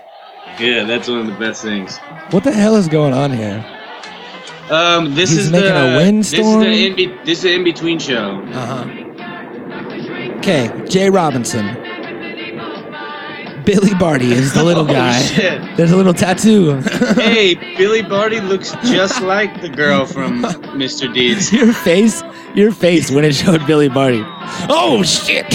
Yeah, 0.61 0.85
that's 0.85 1.09
one 1.09 1.21
of 1.21 1.27
the 1.27 1.33
best 1.39 1.63
things. 1.63 1.97
What 2.31 2.45
the 2.45 2.53
hell 2.53 2.77
is 2.77 2.87
going 2.87 3.15
on 3.15 3.33
here? 3.33 3.65
Um, 4.71 5.15
this 5.15 5.31
He's 5.31 5.47
is 5.47 5.51
making 5.53 5.69
the 5.75 5.95
a 5.95 5.97
windstorm? 5.97 6.61
This 6.61 6.79
is 6.79 6.95
the 6.97 7.03
in 7.05 7.25
this 7.25 7.39
is 7.39 7.43
the 7.45 7.53
in 7.55 7.65
between 7.65 7.99
show. 7.99 8.41
Uh 8.53 8.85
huh. 8.85 10.39
Okay, 10.39 10.71
Jay 10.89 11.09
Robinson. 11.11 11.83
Billy 13.65 13.95
Barty 13.99 14.31
is 14.33 14.53
the 14.55 14.63
little 14.63 14.85
Oh, 14.89 14.93
guy. 14.93 15.21
shit. 15.21 15.77
There's 15.77 15.91
a 15.91 15.97
little 15.97 16.15
tattoo. 16.15 16.81
hey, 17.17 17.55
Billy 17.77 18.01
Barty 18.03 18.41
looks 18.41 18.73
just 18.85 19.21
like 19.23 19.61
the 19.61 19.69
girl 19.69 20.07
from 20.07 20.43
Mr. 20.79 21.13
Deeds. 21.13 21.53
your 21.53 21.73
face, 21.73 22.23
your 22.55 22.71
face 22.71 23.11
when 23.11 23.25
it 23.25 23.35
showed 23.35 23.67
Billy 23.67 23.89
Barty. 23.89 24.23
Oh 24.69 25.03
shit! 25.03 25.53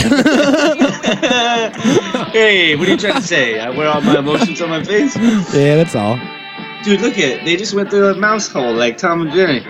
hey, 2.31 2.75
what 2.75 2.87
are 2.87 2.91
you 2.91 2.97
trying 2.97 3.13
to 3.15 3.21
say? 3.21 3.59
I 3.59 3.69
wear 3.69 3.87
all 3.87 4.01
my 4.01 4.19
emotions 4.19 4.61
on 4.61 4.69
my 4.69 4.83
face? 4.83 5.15
yeah, 5.17 5.77
that's 5.77 5.95
all. 5.95 6.19
Dude, 6.83 7.01
look 7.01 7.17
at 7.19 7.45
They 7.45 7.55
just 7.57 7.75
went 7.75 7.91
through 7.91 8.09
a 8.09 8.15
mouse 8.15 8.47
hole 8.47 8.73
like 8.73 8.97
Tom 8.97 9.21
and 9.21 9.31
Jerry. 9.31 9.61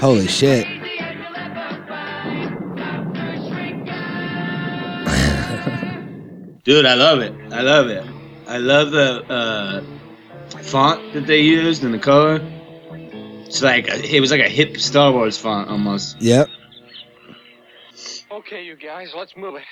Holy 0.00 0.26
shit! 0.26 0.66
Dude, 6.64 6.86
I 6.86 6.94
love 6.94 7.20
it. 7.20 7.34
I 7.52 7.60
love 7.60 7.88
it. 7.88 8.04
I 8.48 8.58
love 8.58 8.90
the 8.90 9.22
uh, 9.30 9.82
font 10.62 11.12
that 11.12 11.26
they 11.26 11.42
used 11.42 11.84
and 11.84 11.92
the 11.92 11.98
color. 11.98 12.40
It's 13.46 13.62
like 13.62 13.88
a, 13.88 14.16
it 14.16 14.20
was 14.20 14.30
like 14.30 14.40
a 14.40 14.48
hip 14.48 14.78
Star 14.78 15.12
Wars 15.12 15.36
font 15.36 15.68
almost. 15.68 16.20
Yep. 16.20 16.48
Okay, 18.32 18.64
you 18.64 18.76
guys, 18.76 19.12
let's 19.14 19.36
move 19.36 19.56
it. 19.56 19.62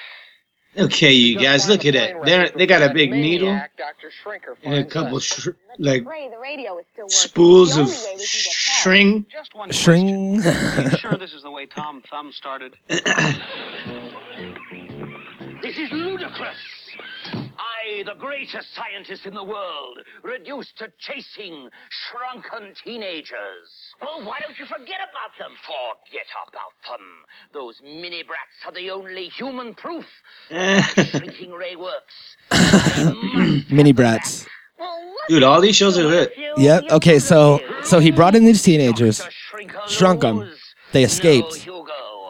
Okay, 0.78 1.12
you 1.12 1.38
guys, 1.38 1.68
look 1.68 1.84
at 1.84 1.94
it. 1.94 2.16
They 2.24 2.50
they 2.56 2.66
got 2.66 2.82
a 2.82 2.92
big 2.92 3.10
needle 3.10 3.48
Dr. 3.76 4.10
Shrinker 4.24 4.56
and 4.62 4.74
a 4.74 4.84
couple 4.84 5.18
sh- 5.18 5.48
like 5.78 6.04
Ray, 6.06 6.28
the 6.30 6.38
radio 6.38 6.78
is 6.78 6.84
still 6.92 7.04
working. 7.04 7.10
spools 7.16 7.76
of 7.76 7.86
only 7.88 7.92
way 7.92 8.14
we 8.16 8.18
can 8.18 8.18
get 8.18 8.44
help. 8.54 8.78
string. 8.80 9.26
Just 9.30 9.54
one 9.54 9.70
Shring. 9.70 10.40
question. 10.40 10.86
Are 10.86 10.90
you 10.90 10.96
sure 10.98 11.16
this 11.16 11.32
is 11.32 11.42
the 11.42 11.50
way 11.50 11.66
Tom 11.76 12.02
Thumb 12.10 12.32
started? 12.32 12.76
This 15.60 15.76
is 15.76 15.90
ludicrous. 15.90 16.56
I, 17.78 18.02
the 18.04 18.14
greatest 18.18 18.74
scientist 18.74 19.26
in 19.26 19.34
the 19.34 19.44
world, 19.44 19.98
reduced 20.22 20.76
to 20.78 20.88
chasing 20.98 21.68
shrunken 21.90 22.74
teenagers. 22.84 23.68
Well, 24.00 24.24
why 24.26 24.38
don't 24.40 24.58
you 24.58 24.66
forget 24.66 25.00
about 25.02 25.36
them? 25.38 25.52
Forget 25.66 26.26
about 26.48 26.72
them. 26.98 27.06
Those 27.52 27.80
mini 27.82 28.22
brats 28.22 28.58
are 28.66 28.72
the 28.72 28.90
only 28.90 29.24
human 29.28 29.74
proof 29.74 30.06
shrinking 30.48 31.52
ray 31.52 31.76
works. 31.76 32.36
Mini 33.70 33.92
brats. 33.92 34.42
back. 34.44 34.52
Well, 34.78 35.06
what 35.06 35.28
Dude, 35.28 35.42
all 35.42 35.60
these 35.60 35.76
shows 35.76 35.98
are 35.98 36.04
lit. 36.04 36.32
Yep. 36.56 36.84
Okay, 36.90 37.18
so 37.18 37.60
so 37.82 37.98
he 37.98 38.10
brought 38.10 38.34
in 38.34 38.44
these 38.44 38.62
teenagers, 38.62 39.18
shrunk 39.30 39.72
Shrinker 39.72 39.88
shrunk 39.88 40.24
'em. 40.24 40.38
knows. 40.40 40.58
They 40.92 41.04
escaped, 41.04 41.68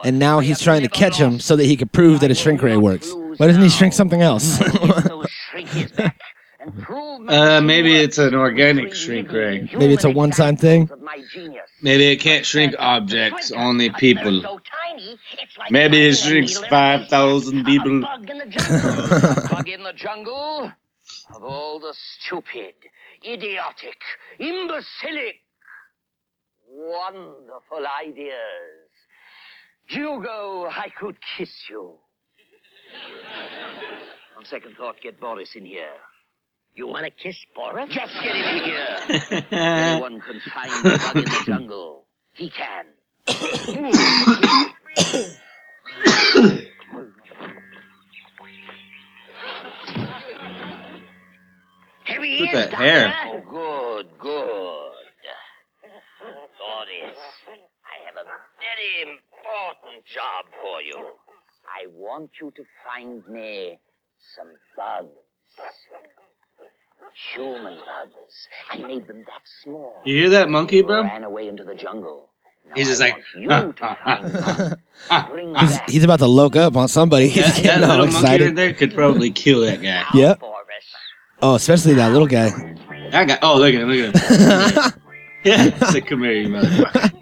and 0.03 0.19
now 0.19 0.39
he's 0.39 0.59
trying 0.59 0.81
to 0.81 0.89
catch 0.89 1.17
them 1.17 1.39
so 1.39 1.55
that 1.55 1.65
he 1.65 1.77
could 1.77 1.91
prove 1.91 2.19
that 2.21 2.31
a 2.31 2.35
shrink 2.35 2.61
ray 2.61 2.75
works. 2.75 3.13
Why 3.39 3.47
doesn't 3.47 3.61
he 3.61 3.69
shrink 3.69 3.93
something 3.93 4.21
else? 4.21 4.59
Get 4.59 4.73
those 5.05 5.27
shrinkies 5.49 5.95
back 5.95 6.19
and 6.59 6.77
prove 6.83 7.29
Uh, 7.29 7.61
maybe 7.61 7.95
it's 7.95 8.17
an 8.17 8.35
organic 8.35 8.93
shrink 8.93 9.31
ray. 9.31 9.61
Maybe 9.71 9.93
it's 9.93 10.03
a 10.03 10.09
one-time 10.09 10.57
thing? 10.57 10.81
examples 10.81 10.99
of 10.99 11.05
my 11.05 11.23
genius. 11.33 11.69
Maybe 11.81 12.07
it 12.07 12.17
can't 12.17 12.45
shrink 12.45 12.75
objects, 12.77 13.53
only 13.53 13.91
people. 13.91 14.41
bird 14.41 14.43
so 14.43 14.59
tiny, 14.89 15.17
it's 15.41 15.57
like 15.57 15.71
Maybe 15.71 16.05
it 16.05 16.15
shrinks 16.17 16.55
needle 16.55 16.63
in 16.63 16.67
a 16.67 17.07
5,000 17.07 17.63
people. 17.63 17.97
A 17.99 18.01
bug 18.01 18.29
in 18.29 18.37
the 18.39 18.45
jungle. 18.45 19.47
bug 19.51 19.69
in 19.69 19.83
the 19.83 19.93
jungle 19.93 20.73
of 21.33 21.41
all 21.41 21.79
the 21.79 21.93
stupid, 21.93 22.73
idiotic, 23.25 24.01
imbecilic, 24.37 25.35
wonderful 26.67 27.85
ideas. 28.03 28.91
Hugo, 29.87 30.67
I 30.69 30.89
could 30.99 31.15
kiss 31.37 31.69
you. 31.69 31.99
On 34.37 34.45
second 34.45 34.75
thought, 34.77 34.95
get 35.01 35.19
Boris 35.19 35.55
in 35.55 35.65
here. 35.65 35.89
You 36.75 36.87
want 36.87 37.05
to 37.05 37.11
kiss 37.11 37.35
Boris? 37.55 37.89
Just 37.89 38.13
get 38.23 38.35
him 38.35 38.57
in 38.57 38.63
here. 38.63 39.43
Anyone 39.51 40.21
can 40.21 40.39
find 40.53 40.71
the 40.85 40.97
bug 40.97 41.15
in 41.17 41.23
the 41.23 41.43
jungle. 41.45 42.05
He 42.33 42.49
can. 42.49 42.85
Here 52.05 52.23
he 52.23 52.39
Look 52.39 52.49
is, 52.49 52.55
at 52.55 52.71
that 52.71 52.73
hair. 52.73 53.13
Oh, 53.27 53.41
good, 53.49 54.07
good. 54.19 54.91
Boris, 56.59 57.19
I 57.85 58.05
have 58.05 58.15
a 58.15 58.25
very 58.25 59.01
important 59.03 60.05
job 60.05 60.45
for 60.61 60.81
you. 60.81 61.18
I 61.81 61.87
want 61.93 62.31
you 62.41 62.51
to 62.55 62.63
find 62.85 63.25
me 63.27 63.79
some 64.35 64.47
bugs. 64.75 65.07
Human 67.33 67.75
bugs. 67.75 68.47
I 68.69 68.77
made 68.77 69.07
them 69.07 69.19
that 69.19 69.41
small. 69.63 69.95
You 70.05 70.15
hear 70.17 70.29
that 70.31 70.49
monkey, 70.49 70.81
bro? 70.81 71.03
Ran 71.03 71.23
away 71.23 71.47
into 71.47 71.63
the 71.63 71.75
jungle. 71.75 72.29
Now 72.67 72.75
He's 72.75 72.89
just 72.89 73.01
I 73.01 73.05
like, 73.05 73.23
want 73.35 73.67
you 73.67 73.73
to 73.73 73.97
find 74.03 74.25
them. 74.25 75.29
Bring 75.31 75.53
them 75.53 75.65
he's 75.65 75.79
he's 75.87 76.03
about 76.03 76.19
to 76.19 76.27
loke 76.27 76.57
up 76.57 76.75
on 76.75 76.87
somebody. 76.89 77.29
He's 77.29 77.45
That, 77.45 77.55
that 77.55 77.63
getting 77.63 77.83
all 77.89 77.97
little 77.99 78.21
monkey 78.21 78.43
right 78.45 78.55
there 78.55 78.73
could 78.73 78.93
probably 78.93 79.31
kill 79.31 79.61
that 79.61 79.77
guy. 79.81 80.01
Now, 80.01 80.07
Yep. 80.13 80.43
Oh, 81.41 81.55
especially 81.55 81.93
that 81.93 82.11
little 82.11 82.27
guy. 82.27 82.49
That 83.11 83.27
guy. 83.27 83.39
Oh, 83.41 83.57
look 83.57 83.73
at 83.73 83.79
him! 83.81 83.89
Look 83.89 84.13
at 84.15 84.93
him! 84.93 85.01
yeah, 85.45 85.65
it's 85.67 85.93
like, 85.93 86.05
come 86.07 86.23
here, 86.23 86.33
you 86.33 86.49
motherfucker. 86.49 87.13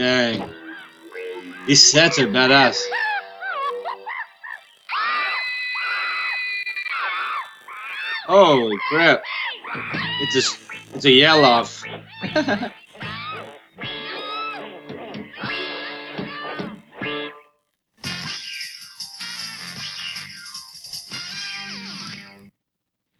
Dang, 0.00 0.48
these 1.66 1.92
sets 1.92 2.18
are 2.18 2.26
badass. 2.26 2.80
Holy 8.24 8.78
crap! 8.88 9.22
It's 10.22 10.36
a 10.36 10.40
it's 10.94 11.04
a 11.04 11.10
yell 11.10 11.44
off. 11.44 11.84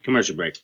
Commercial 0.02 0.34
break. 0.34 0.56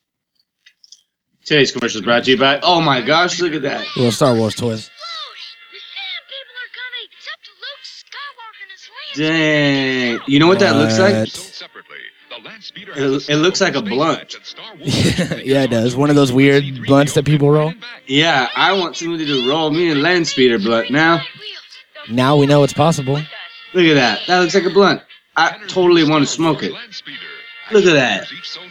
Today's 1.44 1.72
commercial 1.72 2.00
is 2.00 2.06
brought 2.06 2.24
to 2.24 2.30
you 2.30 2.38
by. 2.38 2.58
Oh 2.62 2.80
my 2.80 3.02
gosh! 3.02 3.38
Look 3.38 3.52
at 3.52 3.60
that. 3.60 3.86
Little 3.96 4.12
Star 4.12 4.34
Wars 4.34 4.54
toys. 4.54 4.90
Dang! 9.16 10.20
You 10.26 10.38
know 10.38 10.46
what 10.48 10.58
that 10.60 10.76
looks 10.76 10.98
like? 10.98 11.14
What? 11.14 11.28
Sold 11.28 11.46
separately, 11.54 11.96
the 12.30 12.48
Land 12.48 12.62
Speeder 12.62 12.92
It- 12.94 13.28
it 13.30 13.36
looks 13.36 13.60
like 13.60 13.74
a 13.74 13.82
blunt. 13.82 14.18
match 14.18 14.34
at 14.36 14.46
Star 14.46 14.74
Wars. 14.76 14.88
yeah, 15.44 15.62
it 15.62 15.70
does. 15.70 15.96
One 15.96 16.10
of 16.10 16.16
those 16.16 16.32
weird 16.32 16.84
blunts 16.86 17.14
that 17.14 17.24
people 17.24 17.50
roll. 17.50 17.72
Yeah, 18.06 18.48
I 18.54 18.72
want 18.74 18.96
somebody 18.96 19.26
to 19.26 19.48
roll 19.48 19.70
me 19.70 19.90
a 19.90 19.94
land 19.94 20.26
speeder 20.28 20.58
blunt 20.58 20.90
now. 20.90 21.22
Now 22.10 22.36
we 22.36 22.46
know 22.46 22.62
it's 22.62 22.72
possible. 22.72 23.16
Look 23.74 23.86
at 23.86 23.94
that. 23.94 24.20
That 24.26 24.38
looks 24.40 24.54
like 24.54 24.64
a 24.64 24.70
blunt. 24.70 25.02
I 25.36 25.58
totally 25.66 26.08
want 26.08 26.24
to 26.24 26.30
smoke 26.30 26.62
it. 26.62 26.72
Look 27.72 27.84
at 27.84 27.94
that. 27.94 28.28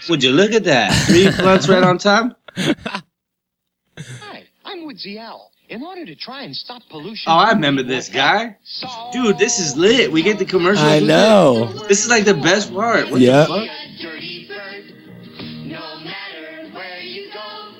Would 0.09 0.23
you 0.23 0.31
look 0.31 0.51
at 0.53 0.63
that? 0.65 0.91
Three 1.07 1.29
blunts 1.37 1.67
right 1.67 1.83
on 1.83 1.97
top. 1.97 2.39
Hi, 2.57 4.43
I'm 4.63 4.85
Woodsy 4.85 5.19
Owl. 5.19 5.51
In 5.67 5.83
order 5.83 6.05
to 6.05 6.15
try 6.15 6.43
and 6.43 6.55
stop 6.55 6.83
pollution. 6.89 7.31
Oh, 7.31 7.35
I 7.37 7.51
remember 7.51 7.81
this 7.83 8.07
guy. 8.09 8.55
Dude, 9.11 9.37
this 9.39 9.59
is 9.59 9.75
lit. 9.75 10.11
We 10.11 10.21
get 10.21 10.37
the 10.37 10.45
commercial. 10.45 10.83
I 10.85 10.99
know. 10.99 11.71
it. 11.75 11.87
This 11.89 12.03
is 12.03 12.09
like 12.09 12.23
the 12.25 12.35
best 12.35 12.71
part. 12.73 13.09
What 13.09 13.19
Yeah. 13.19 13.41
the 13.41 13.45
fuck? 13.47 13.67
Dirty 14.01 14.47
bird. 14.47 14.93
No 15.65 15.99
matter 16.03 16.69
where 16.71 17.01
you 17.01 17.31
go, 17.33 17.71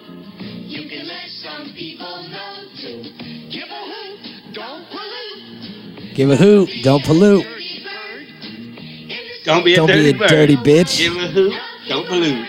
you 0.66 0.90
can 0.90 1.08
let 1.08 1.30
some 1.30 1.74
people 1.74 2.28
know 2.30 2.66
to 2.82 3.04
give 3.52 3.70
a 3.70 3.84
hoot, 3.92 4.54
don't 4.54 4.86
pollute. 4.90 6.16
Give 6.16 6.32
a 6.32 6.36
hoot. 6.36 6.70
Don't 6.84 7.04
pollute. 7.06 7.44
Dirty 7.44 7.84
bird. 7.84 9.44
Don't 9.44 9.64
be 9.64 9.74
a 9.74 9.76
Don't 9.78 9.88
dirty 9.88 10.12
be 10.12 10.18
a 10.18 10.20
bird. 10.20 10.30
dirty 10.30 10.56
bitch. 10.58 10.98
Give 10.98 11.16
a 11.18 11.28
hoot. 11.28 11.54
Don't 11.88 12.08
pollute. 12.08 12.48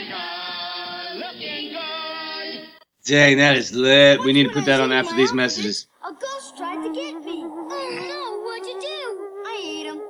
Dang, 3.06 3.38
that 3.38 3.56
is 3.56 3.72
lit. 3.72 4.20
We 4.20 4.32
need 4.32 4.44
to 4.44 4.50
put 4.52 4.64
that 4.64 4.80
on 4.80 4.90
after 4.92 5.14
these 5.14 5.32
messages. 5.32 5.86
A 6.04 6.12
ghost 6.12 6.56
tried 6.56 6.82
to 6.82 6.92
get 6.92 7.14
me. 7.24 7.44
Oh 7.44 7.68
no, 8.10 8.42
what'd 8.42 8.66
you 8.66 8.80
do? 8.80 9.30
I 9.46 9.62
ate 9.64 9.86
him. 9.86 10.00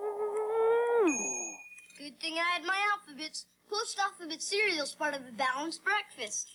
Good 1.99 2.19
thing 2.21 2.35
I 2.35 2.55
had 2.55 2.65
my 2.65 2.79
alphabets. 2.93 3.47
Post 3.71 3.99
alphabet 3.99 4.41
cereal's 4.41 4.95
part 4.95 5.15
of 5.15 5.21
a 5.29 5.33
balanced 5.33 5.85
breakfast. 5.85 6.49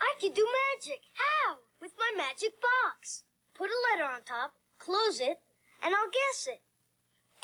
I 0.00 0.14
could 0.20 0.32
do 0.34 0.46
magic. 0.80 1.00
How? 1.14 1.56
With 1.82 1.92
my 1.98 2.10
magic 2.16 2.52
box. 2.62 3.24
Put 3.54 3.68
a 3.68 3.78
letter 3.92 4.10
on 4.10 4.22
top, 4.22 4.52
close 4.78 5.20
it, 5.20 5.38
and 5.82 5.94
I'll 5.94 6.10
guess 6.12 6.48
it. 6.48 6.60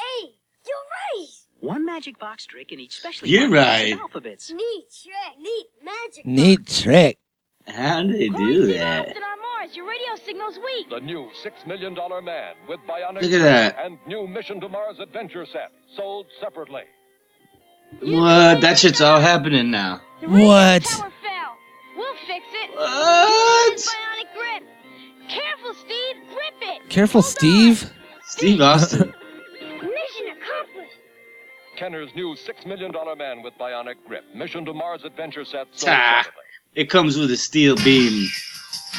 A. 0.01 0.33
You're 0.67 1.21
right. 1.21 1.29
One 1.61 1.85
magic 1.85 2.19
box 2.19 2.47
trick 2.47 2.73
in 2.73 2.81
each 2.81 2.97
specially 2.99 3.31
You're 3.31 3.49
marked 3.49 3.55
right. 3.67 3.99
alphabets. 4.01 4.51
Neat 4.51 4.85
trick. 5.03 5.39
Neat 5.41 5.67
magic. 5.85 6.27
Neat 6.27 6.67
trick. 6.67 7.19
How 7.69 8.03
do 8.03 8.13
they 8.13 8.29
do 8.29 8.67
that? 8.75 9.17
Your 9.75 9.89
radio 9.89 10.17
signal's 10.27 10.59
weak. 10.59 10.91
The 10.91 11.01
new 11.01 11.31
$6 11.45 11.67
million 11.67 11.95
man 12.25 12.55
with 12.69 12.81
bionic 12.81 13.23
Look 13.23 13.33
at 13.33 13.43
that. 13.43 13.77
and 13.79 13.97
new 14.07 14.27
Mission 14.27 14.61
to 14.61 14.69
Mars 14.69 14.97
adventure 15.01 15.47
set 15.47 15.71
sold 15.97 16.27
separately. 16.41 16.83
What? 18.01 18.61
That 18.61 18.79
shit's 18.79 19.01
all 19.01 19.21
happening 19.21 19.71
now. 19.71 20.01
What? 20.21 20.83
Tower 20.85 21.13
fell. 21.23 21.57
We'll 21.97 22.15
fix 22.27 22.45
it. 22.53 22.71
What? 22.75 23.79
Bionic 23.79 24.35
grip. 24.35 24.63
Careful, 25.31 25.75
Steve. 25.75 26.17
Grip 26.35 26.55
it. 26.61 26.89
Careful, 26.91 27.23
Steve. 27.23 27.91
Steve 28.25 28.61
Austin. 28.61 29.15
Mission 29.61 30.37
accomplished. 30.37 30.99
Kenner's 31.77 32.11
new 32.15 32.35
$6 32.35 32.67
million 32.67 32.93
man 33.17 33.43
with 33.43 33.55
bionic 33.59 33.95
grip. 34.07 34.25
Mission 34.35 34.65
to 34.67 34.75
Mars 34.75 35.03
adventure 35.05 35.45
set 35.45 35.69
sold 35.73 35.95
Ah. 35.95 36.23
separately. 36.25 36.43
It 36.75 36.89
comes 36.89 37.19
with 37.19 37.31
a 37.31 37.37
steel 37.37 37.77
beam. 37.77 38.29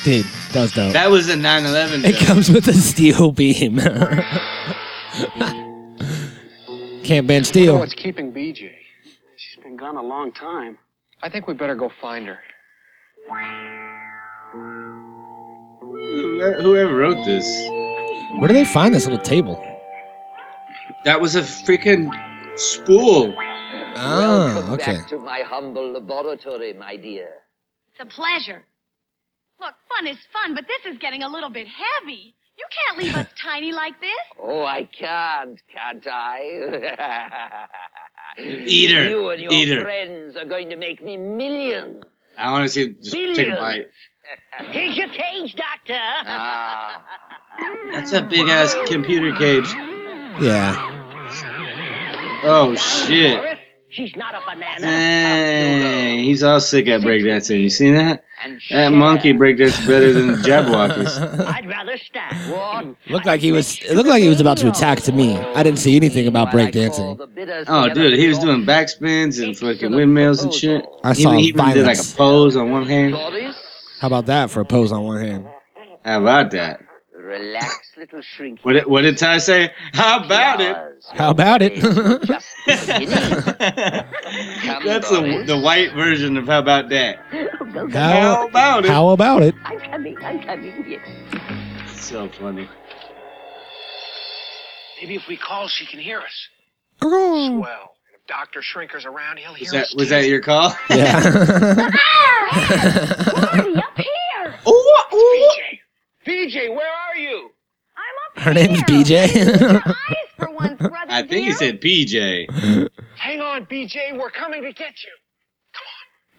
Dude, 0.04 0.26
that 0.52 0.62
was 0.62 0.72
dope. 0.74 0.94
That 0.94 1.10
was 1.10 1.30
a 1.30 1.36
9/11. 1.36 2.04
It 2.06 2.18
comes 2.18 2.50
with 2.50 2.68
a 2.68 2.74
steel 2.74 3.32
beam. 3.32 3.80
Can't 7.04 7.28
bend 7.28 7.46
steel. 7.48 7.80
what's 7.80 7.94
keeping 7.94 8.32
BJ? 8.32 8.72
She's 9.38 9.64
been 9.64 9.76
gone 9.76 9.98
a 9.98 10.02
long 10.04 10.32
time. 10.32 10.78
I 11.22 11.30
think 11.30 11.48
we 11.48 11.54
better 11.54 11.76
go 11.76 11.90
find 12.02 12.28
her. 12.28 12.40
Whoever 15.82 16.62
whoever 16.62 16.96
wrote 16.96 17.26
this, 17.26 17.46
Where 18.40 18.48
do 18.48 18.54
they 18.54 18.66
find 18.66 18.94
this 18.94 19.06
little 19.06 19.20
table? 19.24 19.56
that 21.06 21.20
was 21.20 21.36
a 21.36 21.42
freaking 21.42 22.10
spool. 22.56 23.34
Ah, 23.96 24.54
Welcome 24.56 24.74
okay. 24.74 24.98
back 24.98 25.08
to 25.10 25.18
my 25.20 25.42
humble 25.42 25.92
laboratory, 25.94 26.74
my 26.74 26.96
dear. 26.96 27.43
It's 27.94 28.02
a 28.02 28.06
pleasure. 28.06 28.64
Look, 29.60 29.74
fun 29.90 30.08
is 30.08 30.18
fun, 30.32 30.56
but 30.56 30.66
this 30.68 30.92
is 30.92 30.98
getting 31.00 31.24
a 31.24 31.30
little 31.30 31.50
bit 31.50 31.68
heavy. 31.68 32.36
You 32.58 32.66
can't 32.88 32.98
leave 33.04 33.16
us 33.16 33.28
tiny 33.42 33.72
like 33.72 34.00
this. 34.00 34.10
Oh, 34.42 34.64
I 34.64 34.84
can't, 34.98 35.60
can't 35.72 36.06
I? 36.08 37.68
Eat 38.40 38.92
her. 38.92 39.10
You 39.10 39.30
and 39.30 39.42
your 39.42 39.52
Eat 39.54 39.70
her. 39.70 39.82
friends 39.82 40.36
are 40.38 40.46
going 40.46 40.70
to 40.70 40.76
make 40.76 41.04
me 41.04 41.18
millions. 41.18 42.04
I 42.38 42.52
want 42.52 42.66
to 42.66 42.70
see. 42.70 42.96
Just 43.02 43.12
take 43.36 43.48
a 43.48 43.56
bite. 43.56 43.88
Here's 44.72 44.98
your 44.98 45.10
cage, 45.10 45.56
Doctor. 45.56 46.00
Ah. 46.00 47.04
That's 47.92 48.14
a 48.14 48.24
big 48.24 48.48
ass 48.50 48.76
computer 48.88 49.36
cage. 49.38 49.68
Yeah. 50.42 50.90
Oh 52.46 52.76
shit! 52.76 53.60
She's 53.94 54.16
not 54.16 54.34
a 54.34 54.42
banana. 54.44 54.82
Dang, 54.82 56.24
he's 56.24 56.42
all 56.42 56.60
sick 56.60 56.88
at 56.88 57.02
breakdancing. 57.02 57.62
You 57.62 57.70
seen 57.70 57.94
that? 57.94 58.26
That 58.72 58.92
monkey 58.92 59.34
breakdances 59.34 59.88
better 59.88 60.12
than 60.12 60.28
the 60.28 60.38
Jabbawockeez. 60.38 61.46
I'd 61.54 61.68
rather 61.68 61.96
stand. 61.98 62.52
What? 62.52 62.96
looked 63.12 63.28
like 63.28 63.40
he 63.40 63.52
was. 63.52 63.80
It 63.84 63.96
looked 63.96 64.10
like 64.10 64.24
he 64.24 64.30
was 64.30 64.42
about 64.42 64.58
to 64.58 64.68
attack 64.68 65.02
to 65.02 65.12
me. 65.12 65.38
I 65.38 65.62
didn't 65.62 65.78
see 65.78 65.96
anything 65.96 66.26
about 66.26 66.48
breakdancing. 66.50 67.20
Oh, 67.68 67.94
dude, 67.94 68.18
he 68.18 68.28
was 68.28 68.40
doing 68.40 68.66
backspins 68.66 69.44
and 69.44 69.56
fucking 69.56 69.94
windmills 69.94 70.44
and 70.44 70.52
shit. 70.52 70.84
I 71.04 71.14
He 71.14 71.22
saw 71.22 71.30
even, 71.30 71.40
he 71.40 71.48
even 71.50 71.74
did 71.74 71.86
like 71.86 72.00
a 72.00 72.16
pose 72.18 72.56
on 72.58 72.72
one 72.72 72.88
hand. 72.88 73.16
How 74.00 74.08
about 74.08 74.26
that 74.26 74.50
for 74.50 74.62
a 74.62 74.66
pose 74.66 74.92
on 74.92 75.04
one 75.04 75.22
hand? 75.22 75.48
How 76.04 76.20
about 76.20 76.50
that? 76.52 76.82
Relax, 77.24 77.92
little 77.96 78.22
shrink. 78.22 78.60
What 78.64 78.74
did, 78.74 78.86
what 78.86 79.04
did 79.04 79.18
Ty 79.18 79.38
say? 79.38 79.72
How 79.94 80.26
about 80.26 80.60
it? 80.60 80.76
How 81.14 81.30
about 81.30 81.62
it? 81.62 81.76
That's 81.82 82.54
the, 85.10 85.44
the 85.48 85.58
white 85.58 85.94
version 85.94 86.36
of 86.36 86.48
how 86.48 86.60
about 86.60 86.90
that? 86.90 87.20
How 87.94 88.46
about 88.46 88.84
it? 88.84 88.90
How 88.92 89.10
about 89.12 89.42
it? 89.42 89.56
I'm 89.64 89.80
coming, 89.80 90.18
I'm 90.22 90.44
coming. 90.44 90.84
Yes. 90.86 92.02
So 92.06 92.28
funny. 92.28 92.68
Maybe 95.02 95.16
if 95.16 95.26
we 95.30 95.38
call, 95.38 95.70
she 95.70 95.86
can 95.86 96.00
hear 96.02 96.20
us. 96.20 96.50
Oh. 97.02 97.60
Swell. 97.60 97.96
And 98.08 98.16
if 98.20 98.28
Dr. 98.28 98.62
Shrinker's 98.62 99.06
around, 99.06 99.40
he'll 99.40 99.54
hear 99.54 99.64
Was 99.64 99.72
that 99.72 99.84
us. 99.86 99.96
was 99.96 100.08
too. 100.10 100.16
that 100.16 100.28
your 100.28 100.42
call? 100.42 100.76
Yeah. 100.90 101.22
Marty, 103.34 103.76
up 103.78 103.98
here. 103.98 104.06
BJ. 106.26 106.48
BJ, 106.48 106.70
where 106.76 106.88
are 106.88 107.18
you? 107.18 107.52
I'm 107.98 108.40
up 108.40 108.44
Her 108.44 108.54
here. 108.54 108.68
name's 108.68 108.84
BJ. 108.84 109.36
Your 109.36 109.82
for 110.38 110.52
once, 110.56 110.78
brother 110.80 110.96
I 111.10 111.22
think 111.24 111.46
he 111.48 111.54
said 111.54 111.82
PJ. 111.82 112.90
Hang 113.16 113.42
on, 113.42 113.66
BJ. 113.66 114.18
We're 114.20 114.30
coming 114.32 114.62
to 114.64 114.72
get 114.74 114.94
you. 115.04 115.12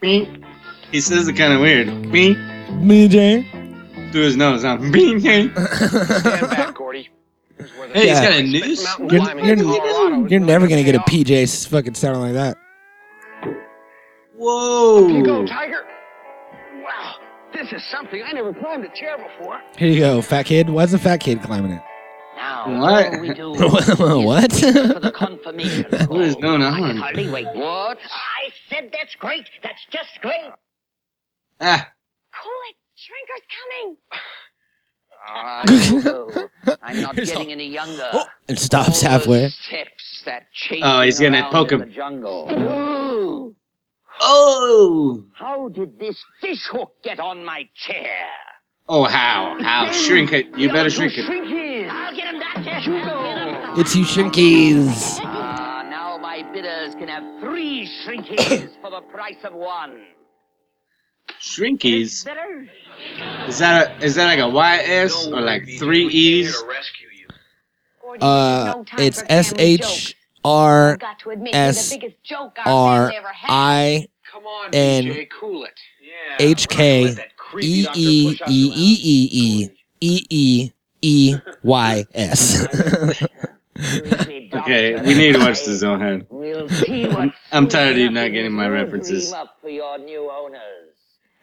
Beep. 0.00 0.44
He 0.92 1.00
says 1.00 1.26
it 1.28 1.34
kind 1.34 1.52
of 1.52 1.60
weird. 1.60 1.88
Me. 2.06 2.34
BJ. 2.34 3.44
Through 4.12 4.22
his 4.22 4.36
nose. 4.36 4.62
Huh? 4.62 4.76
Beep. 4.92 5.20
Stand 5.22 5.54
back, 5.54 6.74
Gordy. 6.74 7.08
Here's 7.56 7.70
where 7.72 7.88
the 7.88 7.94
Hey, 7.94 8.08
he's 8.08 8.18
Yeah. 8.18 8.24
got 8.24 8.32
a 8.32 8.42
noose. 8.42 8.84
Mountain 8.84 9.08
You're, 9.10 9.20
climbing 9.20 9.44
you're, 9.44 9.56
in 9.56 9.62
Colorado 9.64 10.24
is 10.24 10.30
you're 10.30 10.40
never 10.40 10.66
gonna 10.68 10.82
get 10.82 10.94
a 10.96 10.98
day. 10.98 11.04
PJ 11.24 11.66
fucking 11.68 11.94
sounding 11.94 12.22
like 12.22 12.32
that. 12.34 12.56
Up 12.56 12.58
you 15.10 15.22
go, 15.24 15.40
Whoa. 15.40 15.46
Tiger. 15.46 15.84
Wow, 17.54 17.62
this 17.62 17.72
is 17.72 17.84
something. 17.90 18.22
I 18.24 18.32
never 18.32 18.52
climbed 18.52 18.84
a 18.84 18.88
chair 18.94 19.16
before. 19.18 19.60
Here 19.76 19.88
you 19.90 20.00
go, 20.00 20.22
fat 20.22 20.44
kid. 20.46 20.68
Why's 20.70 20.92
the 20.92 20.98
fat 20.98 21.18
kid 21.18 21.42
climbing 21.42 21.72
it? 21.72 21.82
Now, 22.36 22.80
What? 22.80 23.14
all 23.14 23.20
we 23.20 23.32
do 23.32 23.50
what? 23.50 24.52
is 24.52 24.62
wait 24.62 24.92
for 24.92 25.00
the 25.00 25.12
confirmation. 25.14 25.86
What 26.08 26.20
is 26.22 26.34
going 26.36 26.62
I 26.62 26.74
can 26.78 26.84
on? 26.90 26.96
hardly 26.96 27.30
wait. 27.30 27.46
What? 27.54 27.98
I 27.98 28.50
said 28.68 28.90
that's 28.92 29.14
great. 29.16 29.48
That's 29.62 29.84
just 29.90 30.20
great. 30.20 30.50
Ah. 31.60 31.88
Cool 32.42 32.52
it. 32.70 32.76
Shrinker's 32.96 33.46
coming. 33.56 33.96
I'm 36.82 37.00
not 37.00 37.14
Here's 37.14 37.30
getting 37.30 37.46
all- 37.46 37.52
any 37.52 37.68
younger. 37.68 38.08
Oh, 38.12 38.26
it 38.48 38.58
stops 38.58 39.02
All 39.04 39.10
halfway. 39.10 39.42
those 39.42 39.54
Steps 39.54 40.22
that 40.26 40.46
Oh, 40.82 41.00
he's 41.02 41.18
gonna 41.20 41.40
around 41.40 41.52
poke 41.52 41.72
in 41.72 41.80
him. 41.82 43.54
The 44.18 44.24
jungle. 44.24 44.30
Ooh, 44.30 45.12
Oh. 45.16 45.24
how 45.34 45.68
did 45.68 45.98
this 45.98 46.22
fish 46.40 46.66
hook 46.70 46.92
get 47.02 47.20
on 47.20 47.44
my 47.44 47.68
chair? 47.74 48.26
Oh, 48.88 49.04
how? 49.04 49.56
How? 49.62 49.90
Shrink 49.92 50.32
it. 50.32 50.46
You 50.58 50.68
better 50.70 50.90
shrink 50.90 51.16
it. 51.16 51.24
Shrinkies. 51.24 51.88
I'll 51.90 52.14
get 52.14 52.34
him, 52.34 52.40
Doctor. 52.40 52.90
You 52.90 53.04
go. 53.04 53.80
It's 53.80 53.94
you 53.96 54.04
shrinkies. 54.04 55.20
Ah, 55.22 55.86
now 55.88 56.18
my 56.18 56.42
bidders 56.52 56.94
can 56.94 57.08
have 57.08 57.24
three 57.40 57.88
shrinkies 58.04 58.68
for 58.82 58.90
the 58.90 59.00
price 59.10 59.42
of 59.44 59.54
one. 59.54 60.04
Shrinkies. 61.40 62.26
Is 63.48 63.58
that 63.58 63.98
a, 64.00 64.04
is 64.04 64.14
that 64.16 64.26
like 64.26 64.38
a 64.38 64.48
Y 64.48 64.76
S 64.76 65.26
YS 65.26 65.26
or 65.28 65.40
like 65.40 65.66
three 65.78 66.06
E's? 66.06 66.54
rescue 66.68 67.08
you. 67.18 68.20
Uh, 68.20 68.74
no 68.76 68.84
it's 69.02 69.22
S 69.28 69.54
H 69.58 69.80
jokes. 69.80 70.14
R 70.44 70.92
I've 70.92 70.98
got 70.98 71.18
to 71.20 71.30
admit, 71.30 71.54
you're 71.54 71.62
S 71.62 71.90
the 71.90 71.98
biggest 71.98 72.22
joke 72.22 72.58
our 72.64 72.72
R 72.72 73.02
family 73.10 73.16
ever 73.16 73.28
had. 73.28 73.48
I 73.50 74.06
Come 74.30 74.44
on, 74.46 74.74
And 74.74 75.06
BJ. 75.06 75.28
Cool 75.40 75.64
it. 75.64 75.80
Yeah. 76.02 76.46
H 76.46 76.68
K 76.68 77.04
Let 77.04 77.16
that 77.16 77.36
creepy 77.36 77.66
E 77.68 77.82
doctor 77.84 77.98
E 78.00 78.28
push 78.30 78.42
us 78.42 78.48
E 78.50 78.68
around. 78.68 78.78
E 78.78 78.98
E 79.02 79.28
E 79.32 79.70
E 80.00 80.26
E 80.30 80.70
E 81.02 81.36
Y 81.62 82.04
S. 82.14 82.66
Okay, 83.76 84.94
we 85.02 85.14
need 85.14 85.32
to 85.32 85.40
watch 85.40 85.64
the 85.64 85.74
Zone 85.74 86.00
Head. 86.00 86.26
We'll 86.30 86.68
see 86.68 87.08
what 87.08 87.34
I'm 87.52 87.66
tired 87.68 87.92
of 87.92 87.98
you 87.98 88.08
not 88.10 88.30
getting 88.30 88.52
my 88.52 88.68
references. 88.68 89.30
dream 89.30 89.40
up 89.40 89.56
for 89.60 89.68
your 89.68 89.98
new 89.98 90.30
owners. 90.30 90.94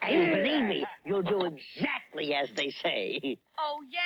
And 0.01 0.31
believe 0.31 0.63
me, 0.63 0.85
you'll 1.05 1.21
do 1.21 1.43
exactly 1.43 2.33
as 2.33 2.49
they 2.55 2.69
say. 2.71 3.37
Oh, 3.59 3.81
yeah? 3.91 3.99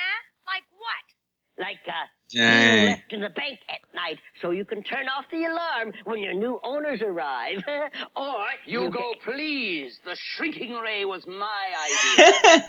Like 0.46 0.64
what? 0.76 1.64
Like 1.64 1.78
uh, 1.86 1.92
Dang. 2.32 2.76
being 2.76 2.88
left 2.90 3.12
in 3.12 3.20
the 3.20 3.28
bank 3.30 3.58
at 3.68 3.78
night 3.94 4.18
so 4.42 4.50
you 4.50 4.64
can 4.64 4.82
turn 4.82 5.06
off 5.08 5.26
the 5.30 5.44
alarm 5.44 5.92
when 6.04 6.18
your 6.20 6.34
new 6.34 6.58
owners 6.64 7.00
arrive. 7.02 7.62
or 8.16 8.46
you 8.66 8.90
go, 8.90 9.14
please, 9.24 10.00
the 10.04 10.16
shrinking 10.16 10.72
ray 10.74 11.04
was 11.04 11.26
my 11.26 11.64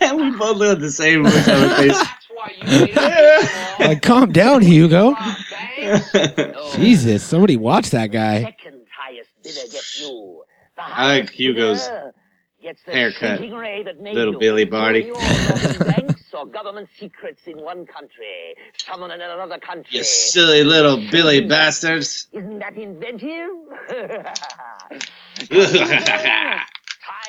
idea. 0.00 0.14
we 0.16 0.30
both 0.36 0.56
look 0.58 0.72
at 0.76 0.80
the 0.80 0.90
same 0.90 1.24
look 1.24 1.48
on 1.48 1.64
our 1.64 1.76
face. 1.76 1.98
That's 1.98 2.26
why 2.32 2.52
you 2.56 2.64
made 2.80 2.90
it. 2.90 3.80
like, 3.80 3.96
uh, 3.96 4.00
calm 4.08 4.32
down, 4.32 4.62
Hugo. 4.62 5.14
Bang. 5.14 6.54
Jesus, 6.76 7.24
somebody 7.24 7.56
watch 7.56 7.90
that 7.90 8.08
guy. 8.12 8.42
Second 8.44 8.82
highest 8.96 9.30
bidder 9.42 9.72
gets 9.72 10.00
you. 10.00 10.44
The 10.76 10.82
I 10.82 10.86
like 10.86 10.92
highest 10.94 11.32
Hugo's 11.32 11.86
bidder 11.88 12.14
gets 12.62 12.82
the 12.84 12.92
haircut. 12.92 13.38
shrinking 13.38 13.54
ray 13.58 13.82
that 13.82 14.00
made 14.00 14.14
Little 14.14 14.34
you. 14.34 14.38
Billy 14.40 14.64
Barty. 14.64 15.00
You're 15.00 15.14
robbing 15.16 15.78
banks 16.06 16.17
or 16.38 16.46
government 16.46 16.88
secrets 16.98 17.42
in 17.46 17.58
one 17.58 17.84
country, 17.86 18.54
someone 18.76 19.10
in 19.10 19.20
another 19.20 19.58
country. 19.58 19.98
You 19.98 20.04
silly 20.04 20.62
little 20.62 20.96
Billy 21.10 21.46
bastards. 21.46 22.28
Isn't 22.32 22.58
that 22.60 22.76
inventive? 22.76 23.50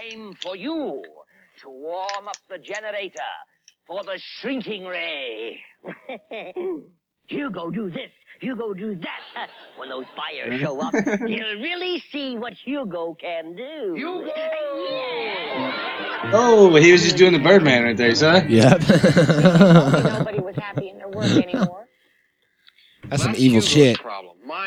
Time 0.02 0.34
for 0.41 0.56
you 0.56 1.02
to 1.62 1.69
warm 1.69 2.28
up 2.28 2.38
the 2.50 2.58
generator 2.60 3.19
for 3.88 4.04
the 4.04 4.19
shrinking 4.39 4.86
ray. 4.86 5.60
you 7.30 7.50
go 7.52 7.72
do 7.72 7.89
this. 7.89 8.12
You 8.41 8.56
go 8.56 8.73
do 8.73 8.95
that. 8.95 9.49
When 9.78 9.89
those 9.89 10.06
fires 10.15 10.60
show 10.62 10.80
up, 10.82 10.93
you'll 11.28 11.62
really 11.62 12.04
see 12.12 12.38
what 12.38 12.54
Hugo 12.54 13.15
can 13.19 13.56
do. 13.56 13.93
Hugo! 13.95 14.32
Oh, 16.32 16.75
he 16.75 16.91
was 16.91 17.04
just 17.04 17.17
doing 17.17 17.34
the 17.34 17.39
Birdman 17.39 17.84
right 17.84 17.97
there, 17.97 18.10
you 18.10 18.15
saw 18.15 18.34
that? 18.34 18.49
Yep. 18.49 18.82
Nobody 20.19 20.39
was 20.39 20.56
happy 20.56 20.89
in 20.89 20.97
their 20.97 21.08
work 21.10 21.32
anymore. 21.32 21.86
That's 23.08 23.23
some 23.23 23.34
evil 23.38 23.62
shit. 23.62 23.97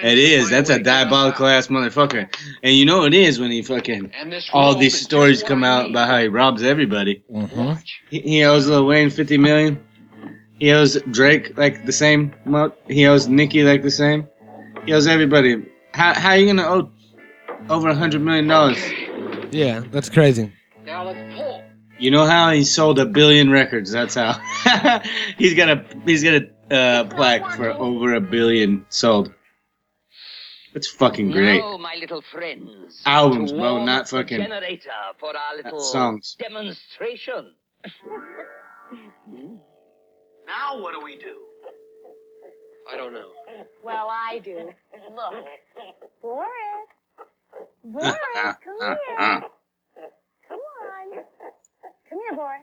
It 0.02 0.18
is. 0.18 0.50
That's 0.50 0.70
a 0.70 0.78
diabolical 0.78 1.46
ass 1.46 1.68
motherfucker. 1.68 2.28
And 2.62 2.74
you 2.74 2.84
know 2.84 3.04
it 3.04 3.14
is 3.14 3.38
when 3.38 3.50
he 3.50 3.62
fucking 3.62 4.10
all 4.52 4.74
these 4.74 4.98
stories 5.00 5.42
come 5.42 5.62
out 5.62 5.90
about 5.90 6.08
how 6.08 6.18
he 6.18 6.28
robs 6.28 6.62
everybody. 6.62 7.22
Mhm. 7.30 7.82
He, 8.10 8.20
he 8.20 8.44
owes 8.44 8.66
Lil 8.66 8.86
Wayne 8.86 9.10
fifty 9.10 9.38
million. 9.38 9.84
He 10.62 10.70
owes 10.70 10.96
Drake 11.10 11.58
like 11.58 11.86
the 11.86 11.92
same 11.92 12.32
amount. 12.46 12.74
He 12.86 13.04
owes 13.08 13.26
Nicki 13.26 13.64
like 13.64 13.82
the 13.82 13.90
same. 13.90 14.28
He 14.86 14.92
owes 14.92 15.08
everybody. 15.08 15.66
How 15.92 16.14
how 16.14 16.34
you 16.34 16.46
gonna 16.46 16.62
owe 16.62 16.88
over 17.68 17.88
a 17.88 17.96
hundred 17.96 18.20
million 18.20 18.46
dollars? 18.46 18.78
Yeah, 19.50 19.80
that's 19.90 20.08
crazy. 20.08 20.52
Now 20.84 21.06
let's 21.06 21.34
pull. 21.34 21.64
You 21.98 22.12
know 22.12 22.26
how 22.26 22.52
he 22.52 22.62
sold 22.62 23.00
a 23.00 23.06
billion 23.06 23.50
records? 23.50 23.90
That's 23.90 24.14
how. 24.14 24.34
he's 25.36 25.54
got 25.54 25.68
a 25.68 25.84
he's 26.06 26.22
got 26.22 26.34
a 26.34 26.72
uh, 26.72 27.04
plaque 27.06 27.56
for 27.56 27.72
over 27.72 28.14
a 28.14 28.20
billion 28.20 28.86
sold. 28.88 29.34
That's 30.74 30.86
fucking 30.86 31.32
great. 31.32 31.58
Now, 31.58 31.76
my 31.76 31.96
little 31.98 32.22
friends. 32.22 33.02
Albums, 33.04 33.50
bro, 33.50 33.84
not 33.84 34.08
fucking- 34.08 34.40
generator 34.40 34.90
for 35.18 35.36
our 35.36 35.56
little 35.56 35.80
songs. 35.80 36.36
demonstration. 36.38 37.50
Now 40.54 40.80
what 40.82 40.94
do 40.94 41.00
we 41.04 41.16
do? 41.16 41.36
I 42.92 42.96
don't 42.96 43.12
know. 43.14 43.30
Well, 43.82 44.08
I 44.10 44.38
do. 44.44 44.70
Look. 45.14 45.44
Boris. 46.20 46.48
Boris, 47.84 48.14
come 48.64 48.76
here. 48.80 49.42
Come 50.48 50.58
on. 50.58 51.14
Come 52.08 52.18
here, 52.28 52.36
Boris. 52.36 52.60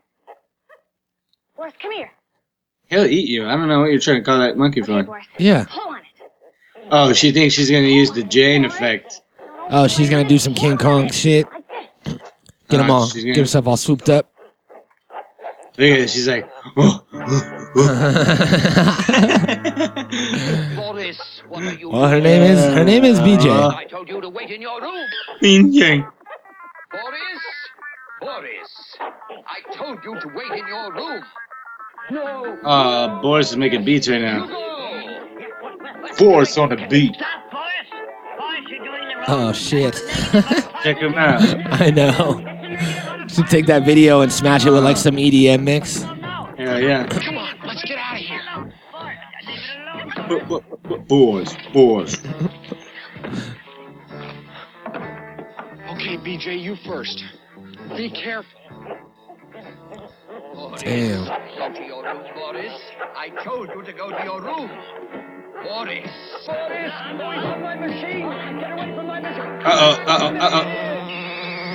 Boris, 1.55 1.73
come 1.81 1.91
here. 1.93 2.11
He'll 2.89 3.05
eat 3.05 3.27
you. 3.29 3.45
I 3.47 3.55
don't 3.55 3.67
know 3.67 3.79
what 3.81 3.91
you're 3.91 3.99
trying 3.99 4.17
to 4.17 4.23
call 4.23 4.39
that 4.39 4.57
monkey 4.57 4.81
for. 4.81 5.07
Yeah. 5.37 5.65
Pull 5.69 5.89
on 5.89 5.97
it. 5.97 6.03
Oh, 6.91 7.13
she 7.13 7.31
thinks 7.31 7.53
she's 7.55 7.69
gonna 7.71 7.87
use 7.87 8.11
the 8.11 8.23
Jane 8.23 8.65
effect. 8.65 9.21
Oh, 9.69 9.87
she's 9.87 10.09
gonna 10.09 10.27
do 10.27 10.39
some 10.39 10.53
King 10.53 10.77
Kong 10.77 11.09
shit. 11.11 11.47
Get 12.69 12.79
him 12.81 12.89
Uh, 12.89 12.93
all, 12.93 13.07
she's 13.07 13.23
get 13.23 13.31
gonna- 13.33 13.43
herself 13.43 13.67
all 13.67 13.77
swooped 13.77 14.09
up. 14.09 14.31
Look 15.77 15.87
at 15.91 15.99
it. 15.99 16.09
She's 16.09 16.27
like, 16.27 16.49
oh, 16.77 17.05
Boris, 20.75 21.43
what 21.47 21.63
are 21.63 21.73
you 21.73 21.89
Well, 21.89 22.07
her 22.09 22.19
name 22.19 22.41
is 22.41 22.59
her 22.59 22.83
name 22.83 23.03
is 23.05 23.19
BJ. 23.19 23.47
I 23.51 23.85
told 23.85 24.09
you 24.09 24.19
to 24.21 24.29
wait 24.29 24.49
in 24.49 24.59
your 24.59 24.81
room. 24.81 25.05
Mean 25.41 25.71
Jane. 25.71 26.07
Boris? 26.91 27.41
Boris, 28.21 28.97
I 28.99 29.61
told 29.75 30.03
you 30.03 30.19
to 30.19 30.27
wait 30.29 30.51
in 30.59 30.67
your 30.67 30.91
room. 30.93 31.23
No. 32.09 32.57
Uh, 32.63 33.21
Boris 33.21 33.51
is 33.51 33.57
making 33.57 33.85
beats 33.85 34.09
right 34.09 34.19
now. 34.21 34.47
Boris 36.17 36.57
on 36.57 36.69
the 36.69 36.87
beat. 36.89 37.15
Oh 39.27 39.53
shit. 39.53 39.93
Check 40.81 40.97
him 40.97 41.13
out. 41.13 41.41
I 41.81 41.91
know. 41.91 42.41
Should 43.27 43.47
take 43.47 43.67
that 43.67 43.83
video 43.85 44.21
and 44.21 44.31
smash 44.33 44.65
it 44.65 44.71
with 44.71 44.83
like 44.83 44.97
some 44.97 45.17
EDM 45.17 45.61
mix. 45.61 46.03
Hell 46.59 46.81
yeah. 46.81 47.07
Come 47.07 47.37
on, 47.37 47.57
let's 47.65 47.81
get 47.85 47.97
out 47.97 48.15
of 48.15 48.21
here. 48.21 48.41
B- 50.27 50.39
b- 50.49 50.59
b- 50.89 50.95
Boris, 51.07 51.55
Boris. 51.71 52.17
Okay, 55.89 56.17
BJ, 56.17 56.61
you 56.61 56.75
first. 56.85 57.23
Be 57.95 58.09
careful. 58.11 58.51
Damn. 60.79 61.25
Go 61.25 61.73
to 61.73 61.83
your 61.85 62.03
room, 62.03 62.23
Boris. 62.35 62.73
I 63.15 63.29
told 63.41 63.69
you 63.69 63.81
to 63.81 63.93
go 63.93 64.09
to 64.09 64.23
your 64.25 64.41
room. 64.41 64.69
Boris. 65.63 66.11
Boris, 66.45 66.93
away 67.09 67.41
from 67.41 67.61
my 67.61 67.75
machine. 67.75 68.59
Get 68.59 68.71
away 68.73 68.95
from 68.97 69.07
my 69.07 69.21
machine. 69.21 69.61
Uh 69.65 69.77
oh, 69.79 70.03
uh 70.05 70.19
oh, 70.21 70.35
uh 70.35 70.49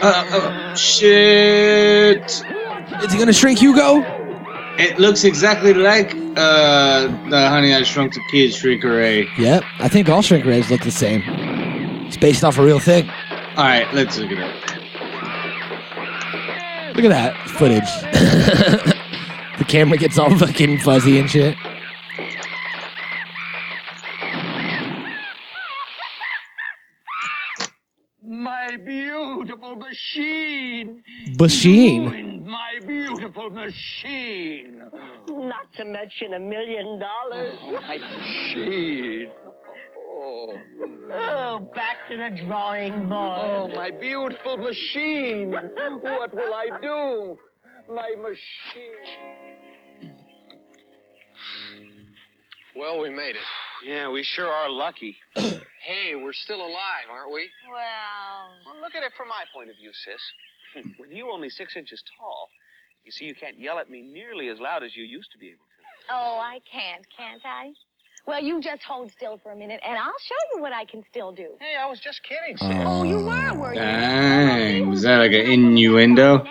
oh. 0.03 0.07
Uh 0.07 0.25
oh. 0.31 0.75
Shit. 0.77 2.45
Is 3.03 3.13
he 3.13 3.19
gonna 3.19 3.33
shrink 3.33 3.59
Hugo? 3.61 4.14
It 4.77 4.99
looks 4.99 5.23
exactly 5.23 5.73
like 5.73 6.15
uh 6.37 7.07
the 7.31 7.49
Honey 7.49 7.73
I 7.75 7.83
Shrunk 7.85 8.13
the 8.15 8.21
Kids 8.31 8.57
Shrink 8.57 8.83
Ray. 8.83 9.29
Yep. 9.39 9.63
I 9.79 9.89
think 9.89 10.09
all 10.09 10.21
shrink 10.21 10.45
rays 10.45 10.69
look 10.71 10.83
the 10.83 10.91
same. 10.91 11.23
It's 12.07 12.17
based 12.17 12.43
off 12.43 12.59
a 12.59 12.63
real 12.63 12.81
thing. 12.81 13.09
All 13.57 13.65
right, 13.65 13.87
let's 13.95 14.19
look 14.19 14.33
at 14.33 14.39
it. 14.39 14.75
Look 16.97 17.05
at 17.05 17.11
that 17.11 17.37
footage. 17.51 17.89
the 19.59 19.65
camera 19.65 19.97
gets 19.97 20.19
all 20.19 20.37
fucking 20.39 20.81
fuzzy 20.81 21.19
and 21.21 21.31
shit. 21.31 21.57
My 28.25 28.77
beautiful 28.77 29.77
machine. 29.77 31.03
Machine. 31.39 32.34
Ruined 32.45 32.51
my 32.51 32.87
beautiful 32.87 33.51
machine. 33.51 34.83
Not 35.29 35.73
to 35.77 35.85
mention 35.85 36.35
a 36.35 36.41
million 36.41 36.99
dollars. 36.99 37.59
My 37.63 37.99
machine. 37.99 39.31
Oh. 40.17 40.55
oh, 41.13 41.71
back 41.75 41.97
to 42.09 42.17
the 42.17 42.43
drawing 42.47 43.09
board. 43.09 43.41
Oh, 43.43 43.69
my 43.75 43.91
beautiful 43.91 44.57
machine. 44.57 45.51
what 45.51 46.35
will 46.35 46.55
I 46.55 46.69
do? 46.81 47.37
My 47.93 48.15
machine. 48.21 50.13
Well, 52.77 53.01
we 53.01 53.11
made 53.11 53.37
it. 53.37 53.87
Yeah, 53.87 54.11
we 54.11 54.23
sure 54.23 54.49
are 54.49 54.71
lucky. 54.71 55.17
hey, 55.35 56.15
we're 56.15 56.33
still 56.33 56.61
alive, 56.61 57.09
aren't 57.11 57.33
we? 57.33 57.49
Well, 57.71 58.51
Well, 58.67 58.83
look 58.83 58.95
at 58.95 59.03
it 59.03 59.13
from 59.17 59.29
my 59.29 59.45
point 59.55 59.71
of 59.71 59.77
view, 59.77 59.91
sis. 59.93 60.21
With 60.99 61.11
you 61.11 61.31
only 61.31 61.51
six 61.51 61.77
inches 61.77 62.03
tall, 62.19 62.49
you 63.05 63.13
see, 63.13 63.25
you 63.27 63.35
can't 63.35 63.59
yell 63.59 63.79
at 63.79 63.89
me 63.91 64.03
nearly 64.03 64.49
as 64.49 64.59
loud 64.59 64.83
as 64.83 64.97
you 64.97 65.05
used 65.05 65.31
to 65.33 65.39
be 65.39 65.49
able 65.49 65.59
to. 65.59 66.15
oh, 66.15 66.39
I 66.41 66.61
can't, 66.71 67.07
can't 67.17 67.43
I? 67.45 67.73
Well, 68.27 68.43
you 68.43 68.61
just 68.63 68.83
hold 68.83 69.13
still 69.13 69.39
for 69.43 69.53
a 69.53 69.57
minute, 69.57 69.81
and 69.87 69.99
I'll 69.99 70.19
show 70.27 70.35
you 70.57 70.63
what 70.63 70.73
I 70.73 70.87
can 70.87 71.05
still 71.11 71.31
do. 71.31 71.49
Hey, 71.61 71.77
I 71.79 71.87
was 71.87 72.01
just 72.01 72.23
kidding, 72.23 72.57
sis. 72.57 72.87
Oh, 72.87 73.03
you 73.03 73.17
were, 73.19 73.55
were 73.59 73.75
you? 73.75 73.81
Dang, 73.81 74.89
was 74.89 75.03
that 75.03 75.19
like 75.19 75.33
an 75.33 75.45
innuendo? 75.51 76.43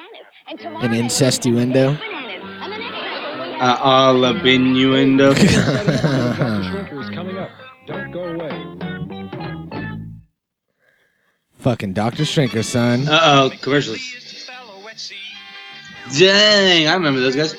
An 0.48 0.92
incestuendo. 0.94 1.98
Uh, 3.60 3.78
all 3.82 4.24
of 4.26 4.46
innuendo. 4.46 5.34
Fucking 11.63 11.93
Dr. 11.93 12.23
Shrinker, 12.23 12.62
son. 12.62 13.08
Uh 13.08 13.21
oh, 13.23 13.52
commercials. 13.62 13.97
Dang, 16.19 16.88
I 16.89 16.93
remember 16.93 17.21
those 17.21 17.38
guys. 17.38 17.56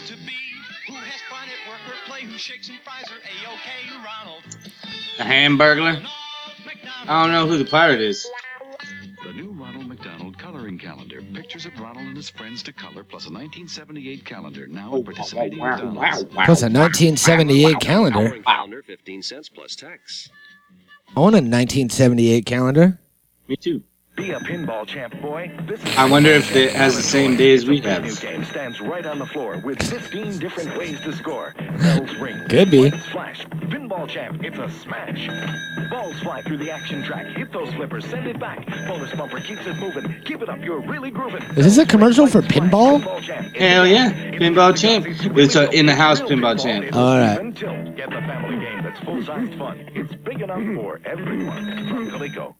A 5.18 5.22
hamburglar? 5.22 6.04
I 7.06 7.22
don't 7.22 7.32
know 7.32 7.46
who 7.46 7.56
the 7.56 7.64
pirate 7.64 8.02
is. 8.02 8.28
The 9.24 9.32
new 9.32 9.52
Ronald 9.52 9.86
McDonald 9.88 10.36
coloring 10.36 10.78
calendar. 10.78 11.22
Pictures 11.32 11.64
of 11.64 11.72
Ronald 11.80 12.06
and 12.06 12.16
his 12.16 12.28
friends 12.28 12.62
to 12.64 12.74
color, 12.74 13.04
plus 13.04 13.24
a 13.24 13.32
1978 13.32 14.22
calendar 14.26 14.66
now 14.66 14.96
at 14.96 15.04
participating 15.06 15.60
McDonald's. 15.60 16.24
Plus 16.24 16.60
a 16.60 16.68
1978 16.68 17.80
calendar. 17.80 18.38
Calendar, 18.42 18.82
15 18.82 19.22
cents 19.22 19.48
plus 19.48 19.74
tax. 19.74 20.28
I 21.16 21.20
want 21.20 21.36
a 21.36 21.40
1978 21.40 22.44
calendar. 22.44 22.98
Me 23.48 23.56
too. 23.56 23.82
Be 24.16 24.30
a 24.30 24.38
pinball 24.38 24.86
champ, 24.86 25.20
boy. 25.20 25.52
This 25.66 25.84
I 25.96 26.08
wonder 26.08 26.30
if 26.30 26.54
it 26.54 26.72
has 26.72 26.94
the 26.96 27.02
same 27.02 27.36
days 27.36 27.66
we 27.66 27.80
have. 27.80 28.04
New 28.04 28.14
game 28.14 28.44
stands 28.44 28.80
right 28.80 29.04
on 29.04 29.18
the 29.18 29.26
floor 29.26 29.60
with 29.64 29.82
15 29.82 30.38
different 30.38 30.78
ways 30.78 31.00
to 31.00 31.12
score. 31.12 31.52
Bells 31.58 32.14
ring. 32.16 32.38
Could 32.48 32.70
be. 32.70 32.90
Lights 32.90 33.06
Flash. 33.06 33.44
Pinball 33.46 34.08
champ, 34.08 34.40
it's 34.44 34.56
a 34.56 34.70
smash. 34.70 35.28
Balls 35.90 36.18
fly 36.20 36.42
through 36.42 36.58
the 36.58 36.70
action 36.70 37.02
track. 37.02 37.26
Hit 37.36 37.52
those 37.52 37.74
flippers. 37.74 38.06
Send 38.06 38.28
it 38.28 38.38
back. 38.38 38.64
Bonus 38.86 39.12
bumper 39.14 39.40
keeps 39.40 39.66
it 39.66 39.76
moving. 39.78 40.22
Keep 40.24 40.42
it 40.42 40.48
up. 40.48 40.60
You're 40.60 40.80
really 40.80 41.10
grooving. 41.10 41.42
Is 41.56 41.64
this 41.64 41.78
a 41.78 41.84
commercial 41.86 42.28
for 42.28 42.40
pinball? 42.40 43.02
Hell 43.56 43.86
yeah, 43.86 44.12
pinball 44.30 44.76
champ. 44.78 45.06
It's 45.36 45.56
a 45.56 45.68
in 45.70 45.86
the 45.86 45.94
house 45.94 46.20
pinball 46.20 46.62
champ. 46.62 46.94
All 46.94 47.18
right. 47.18 47.38
Until 47.40 47.72
get 47.92 48.10
the 48.10 48.20
family 48.20 48.64
game 48.64 48.82
that's 48.84 49.00
full-sized 49.00 49.58
fun. 49.58 49.90
It's 49.92 50.14
big 50.14 50.40
enough 50.40 50.62
for 50.76 51.00
everyone. 51.04 51.88
From 51.88 52.10
Coleco. 52.10 52.54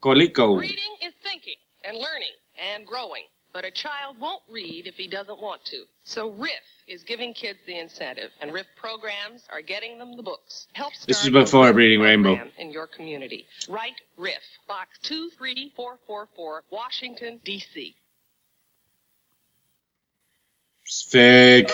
Coleco. 0.00 0.60
Reading 0.60 0.96
is 1.02 1.12
thinking 1.22 1.56
and 1.84 1.96
learning 1.96 2.34
and 2.74 2.86
growing. 2.86 3.24
But 3.52 3.64
a 3.64 3.70
child 3.70 4.16
won't 4.20 4.42
read 4.48 4.86
if 4.86 4.94
he 4.94 5.08
doesn't 5.08 5.40
want 5.40 5.64
to. 5.66 5.82
So 6.04 6.30
RIF 6.30 6.52
is 6.86 7.02
giving 7.02 7.34
kids 7.34 7.58
the 7.66 7.78
incentive, 7.78 8.30
and 8.40 8.52
RIF 8.52 8.66
programs 8.76 9.44
are 9.50 9.60
getting 9.60 9.98
them 9.98 10.16
the 10.16 10.22
books. 10.22 10.68
Help 10.72 10.92
This 11.06 11.16
is 11.16 11.24
start 11.24 11.34
a 11.34 11.40
before 11.40 11.72
Reading 11.72 12.00
Rainbow. 12.00 12.38
In 12.58 12.70
your 12.70 12.86
community. 12.86 13.46
Write 13.68 14.00
RIF, 14.16 14.42
Box 14.68 14.98
23444, 15.02 16.62
Washington, 16.70 17.40
D.C. 17.44 17.96
Fake. 21.08 21.72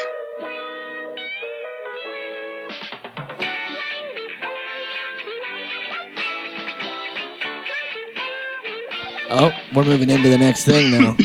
Oh, 9.38 9.52
we're 9.74 9.84
moving 9.84 10.08
into 10.08 10.30
the 10.30 10.38
next 10.38 10.64
thing 10.64 10.90
now. 10.92 11.16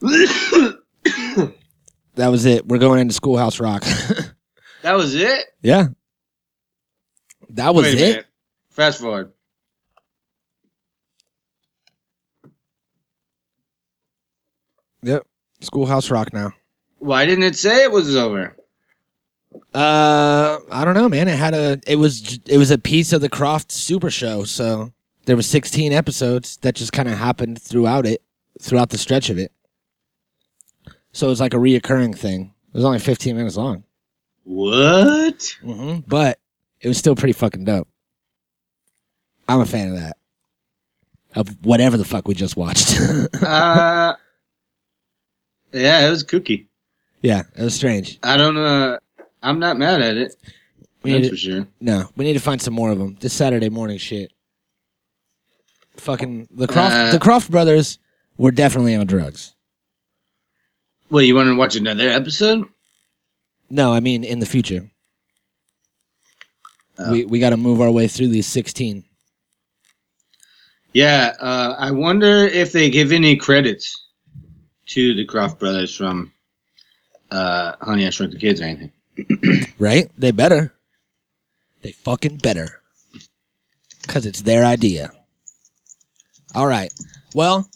that 2.16 2.28
was 2.28 2.46
it. 2.46 2.66
We're 2.66 2.78
going 2.78 2.98
into 3.00 3.14
Schoolhouse 3.14 3.60
Rock. 3.60 3.84
That 4.82 4.96
was 4.96 5.14
it. 5.14 5.46
yeah. 5.62 5.86
That 7.48 7.74
was 7.74 7.84
Wait 7.84 7.94
a 7.94 7.96
it. 7.96 8.00
minute. 8.10 8.26
Fast 8.68 9.00
forward. 9.00 9.32
Yep. 15.02 15.26
Schoolhouse 15.60 16.10
Rock 16.10 16.32
now. 16.32 16.52
Why 16.98 17.26
didn't 17.26 17.44
it 17.44 17.56
say 17.56 17.84
it 17.84 17.92
was 17.92 18.14
over? 18.16 18.56
Uh, 19.72 20.58
I 20.70 20.84
don't 20.84 20.94
know, 20.94 21.08
man. 21.08 21.28
It 21.28 21.38
had 21.38 21.54
a. 21.54 21.80
It 21.86 21.96
was. 21.96 22.38
It 22.46 22.58
was 22.58 22.70
a 22.70 22.78
piece 22.78 23.12
of 23.12 23.20
the 23.20 23.28
Krofft 23.30 23.70
Super 23.70 24.10
Show. 24.10 24.44
So 24.44 24.92
there 25.26 25.36
was 25.36 25.46
16 25.48 25.92
episodes 25.92 26.56
that 26.58 26.74
just 26.74 26.92
kind 26.92 27.08
of 27.08 27.16
happened 27.18 27.60
throughout 27.60 28.06
it, 28.06 28.22
throughout 28.60 28.90
the 28.90 28.98
stretch 28.98 29.30
of 29.30 29.38
it. 29.38 29.52
So 31.12 31.26
it 31.26 31.30
was 31.30 31.40
like 31.40 31.54
a 31.54 31.58
reoccurring 31.58 32.16
thing. 32.16 32.52
It 32.68 32.74
was 32.76 32.84
only 32.84 32.98
15 32.98 33.36
minutes 33.36 33.56
long. 33.56 33.84
What? 34.44 35.56
hmm 35.62 35.98
But 36.06 36.38
it 36.80 36.88
was 36.88 36.98
still 36.98 37.14
pretty 37.16 37.32
fucking 37.32 37.64
dope. 37.64 37.88
I'm 39.48 39.60
a 39.60 39.66
fan 39.66 39.88
of 39.90 39.96
that. 40.00 40.16
Of 41.34 41.48
whatever 41.64 41.96
the 41.96 42.04
fuck 42.04 42.28
we 42.28 42.34
just 42.34 42.56
watched. 42.56 42.98
uh, 43.42 44.14
yeah, 45.72 46.06
it 46.06 46.10
was 46.10 46.22
kooky. 46.24 46.66
yeah, 47.22 47.42
it 47.56 47.62
was 47.62 47.74
strange. 47.74 48.18
I 48.22 48.36
don't 48.36 48.54
know. 48.54 48.98
I'm 49.42 49.58
not 49.58 49.76
mad 49.78 50.00
at 50.00 50.16
it. 50.16 50.36
We 51.02 51.12
That's 51.12 51.22
need 51.24 51.30
for 51.30 51.36
sure. 51.36 51.66
No, 51.80 52.08
we 52.16 52.24
need 52.24 52.34
to 52.34 52.40
find 52.40 52.62
some 52.62 52.72
more 52.74 52.90
of 52.90 52.98
them. 52.98 53.16
This 53.20 53.32
Saturday 53.32 53.68
morning 53.68 53.98
shit. 53.98 54.32
Fucking 55.96 56.48
the 56.50 56.66
Krofft, 56.66 57.08
Uh, 57.08 57.12
the 57.12 57.18
Krofft 57.18 57.50
brothers 57.50 57.98
were 58.36 58.50
definitely 58.50 58.94
on 58.94 59.06
drugs. 59.06 59.54
Well, 61.10 61.22
you 61.22 61.34
want 61.34 61.48
to 61.48 61.56
watch 61.56 61.76
another 61.76 62.08
episode? 62.08 62.66
No, 63.70 63.92
I 63.92 64.00
mean 64.00 64.24
in 64.24 64.38
the 64.40 64.46
future. 64.46 64.90
Oh. 66.98 67.12
We 67.12 67.24
we 67.24 67.38
got 67.38 67.50
to 67.50 67.56
move 67.56 67.80
our 67.80 67.90
way 67.90 68.08
through 68.08 68.28
these 68.28 68.46
16. 68.46 69.04
Yeah, 70.92 71.34
uh, 71.40 71.74
I 71.76 71.90
wonder 71.90 72.46
if 72.46 72.70
they 72.72 72.88
give 72.88 73.10
any 73.10 73.36
credits 73.36 74.06
to 74.86 75.14
the 75.14 75.26
Krofft 75.26 75.58
brothers 75.58 75.94
from 75.94 76.32
uh, 77.32 77.72
Honey 77.80 78.06
I 78.06 78.10
Shrunk 78.10 78.32
the 78.32 78.38
Kids 78.38 78.60
or 78.60 78.64
anything. 78.64 78.92
Right? 79.78 80.10
They 80.16 80.30
better. 80.30 80.72
They 81.82 81.92
fucking 81.92 82.36
better. 82.38 82.80
Cuz 84.06 84.24
it's 84.26 84.42
their 84.42 84.64
idea. 84.64 85.12
All 86.54 86.66
right. 86.66 86.92
Well, 87.34 87.68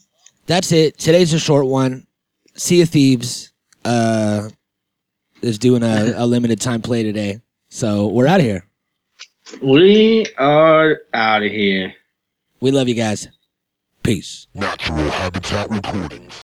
that's 0.47 0.73
it. 0.73 0.99
Today's 0.99 1.33
a 1.33 1.39
short 1.39 1.67
one. 1.67 2.07
Sea 2.55 2.83
of 2.83 2.89
Thieves 2.89 3.53
uh 3.85 4.49
is 5.43 5.59
doing 5.59 5.83
a, 5.83 6.15
a 6.17 6.27
limited 6.35 6.61
time 6.61 6.83
play 6.83 7.03
today. 7.03 7.41
So, 7.71 8.09
we're 8.09 8.27
out 8.27 8.41
of 8.41 8.47
here. 8.47 8.65
We 9.63 10.27
are 10.39 10.99
out 11.15 11.43
of 11.43 11.51
here. 11.51 11.95
We 12.61 12.71
love 12.71 12.89
you 12.89 12.95
guys. 12.95 13.29
Peace. 14.03 14.47
Natural 14.55 15.11
Habitat 15.11 15.71
Recordings. 15.71 16.35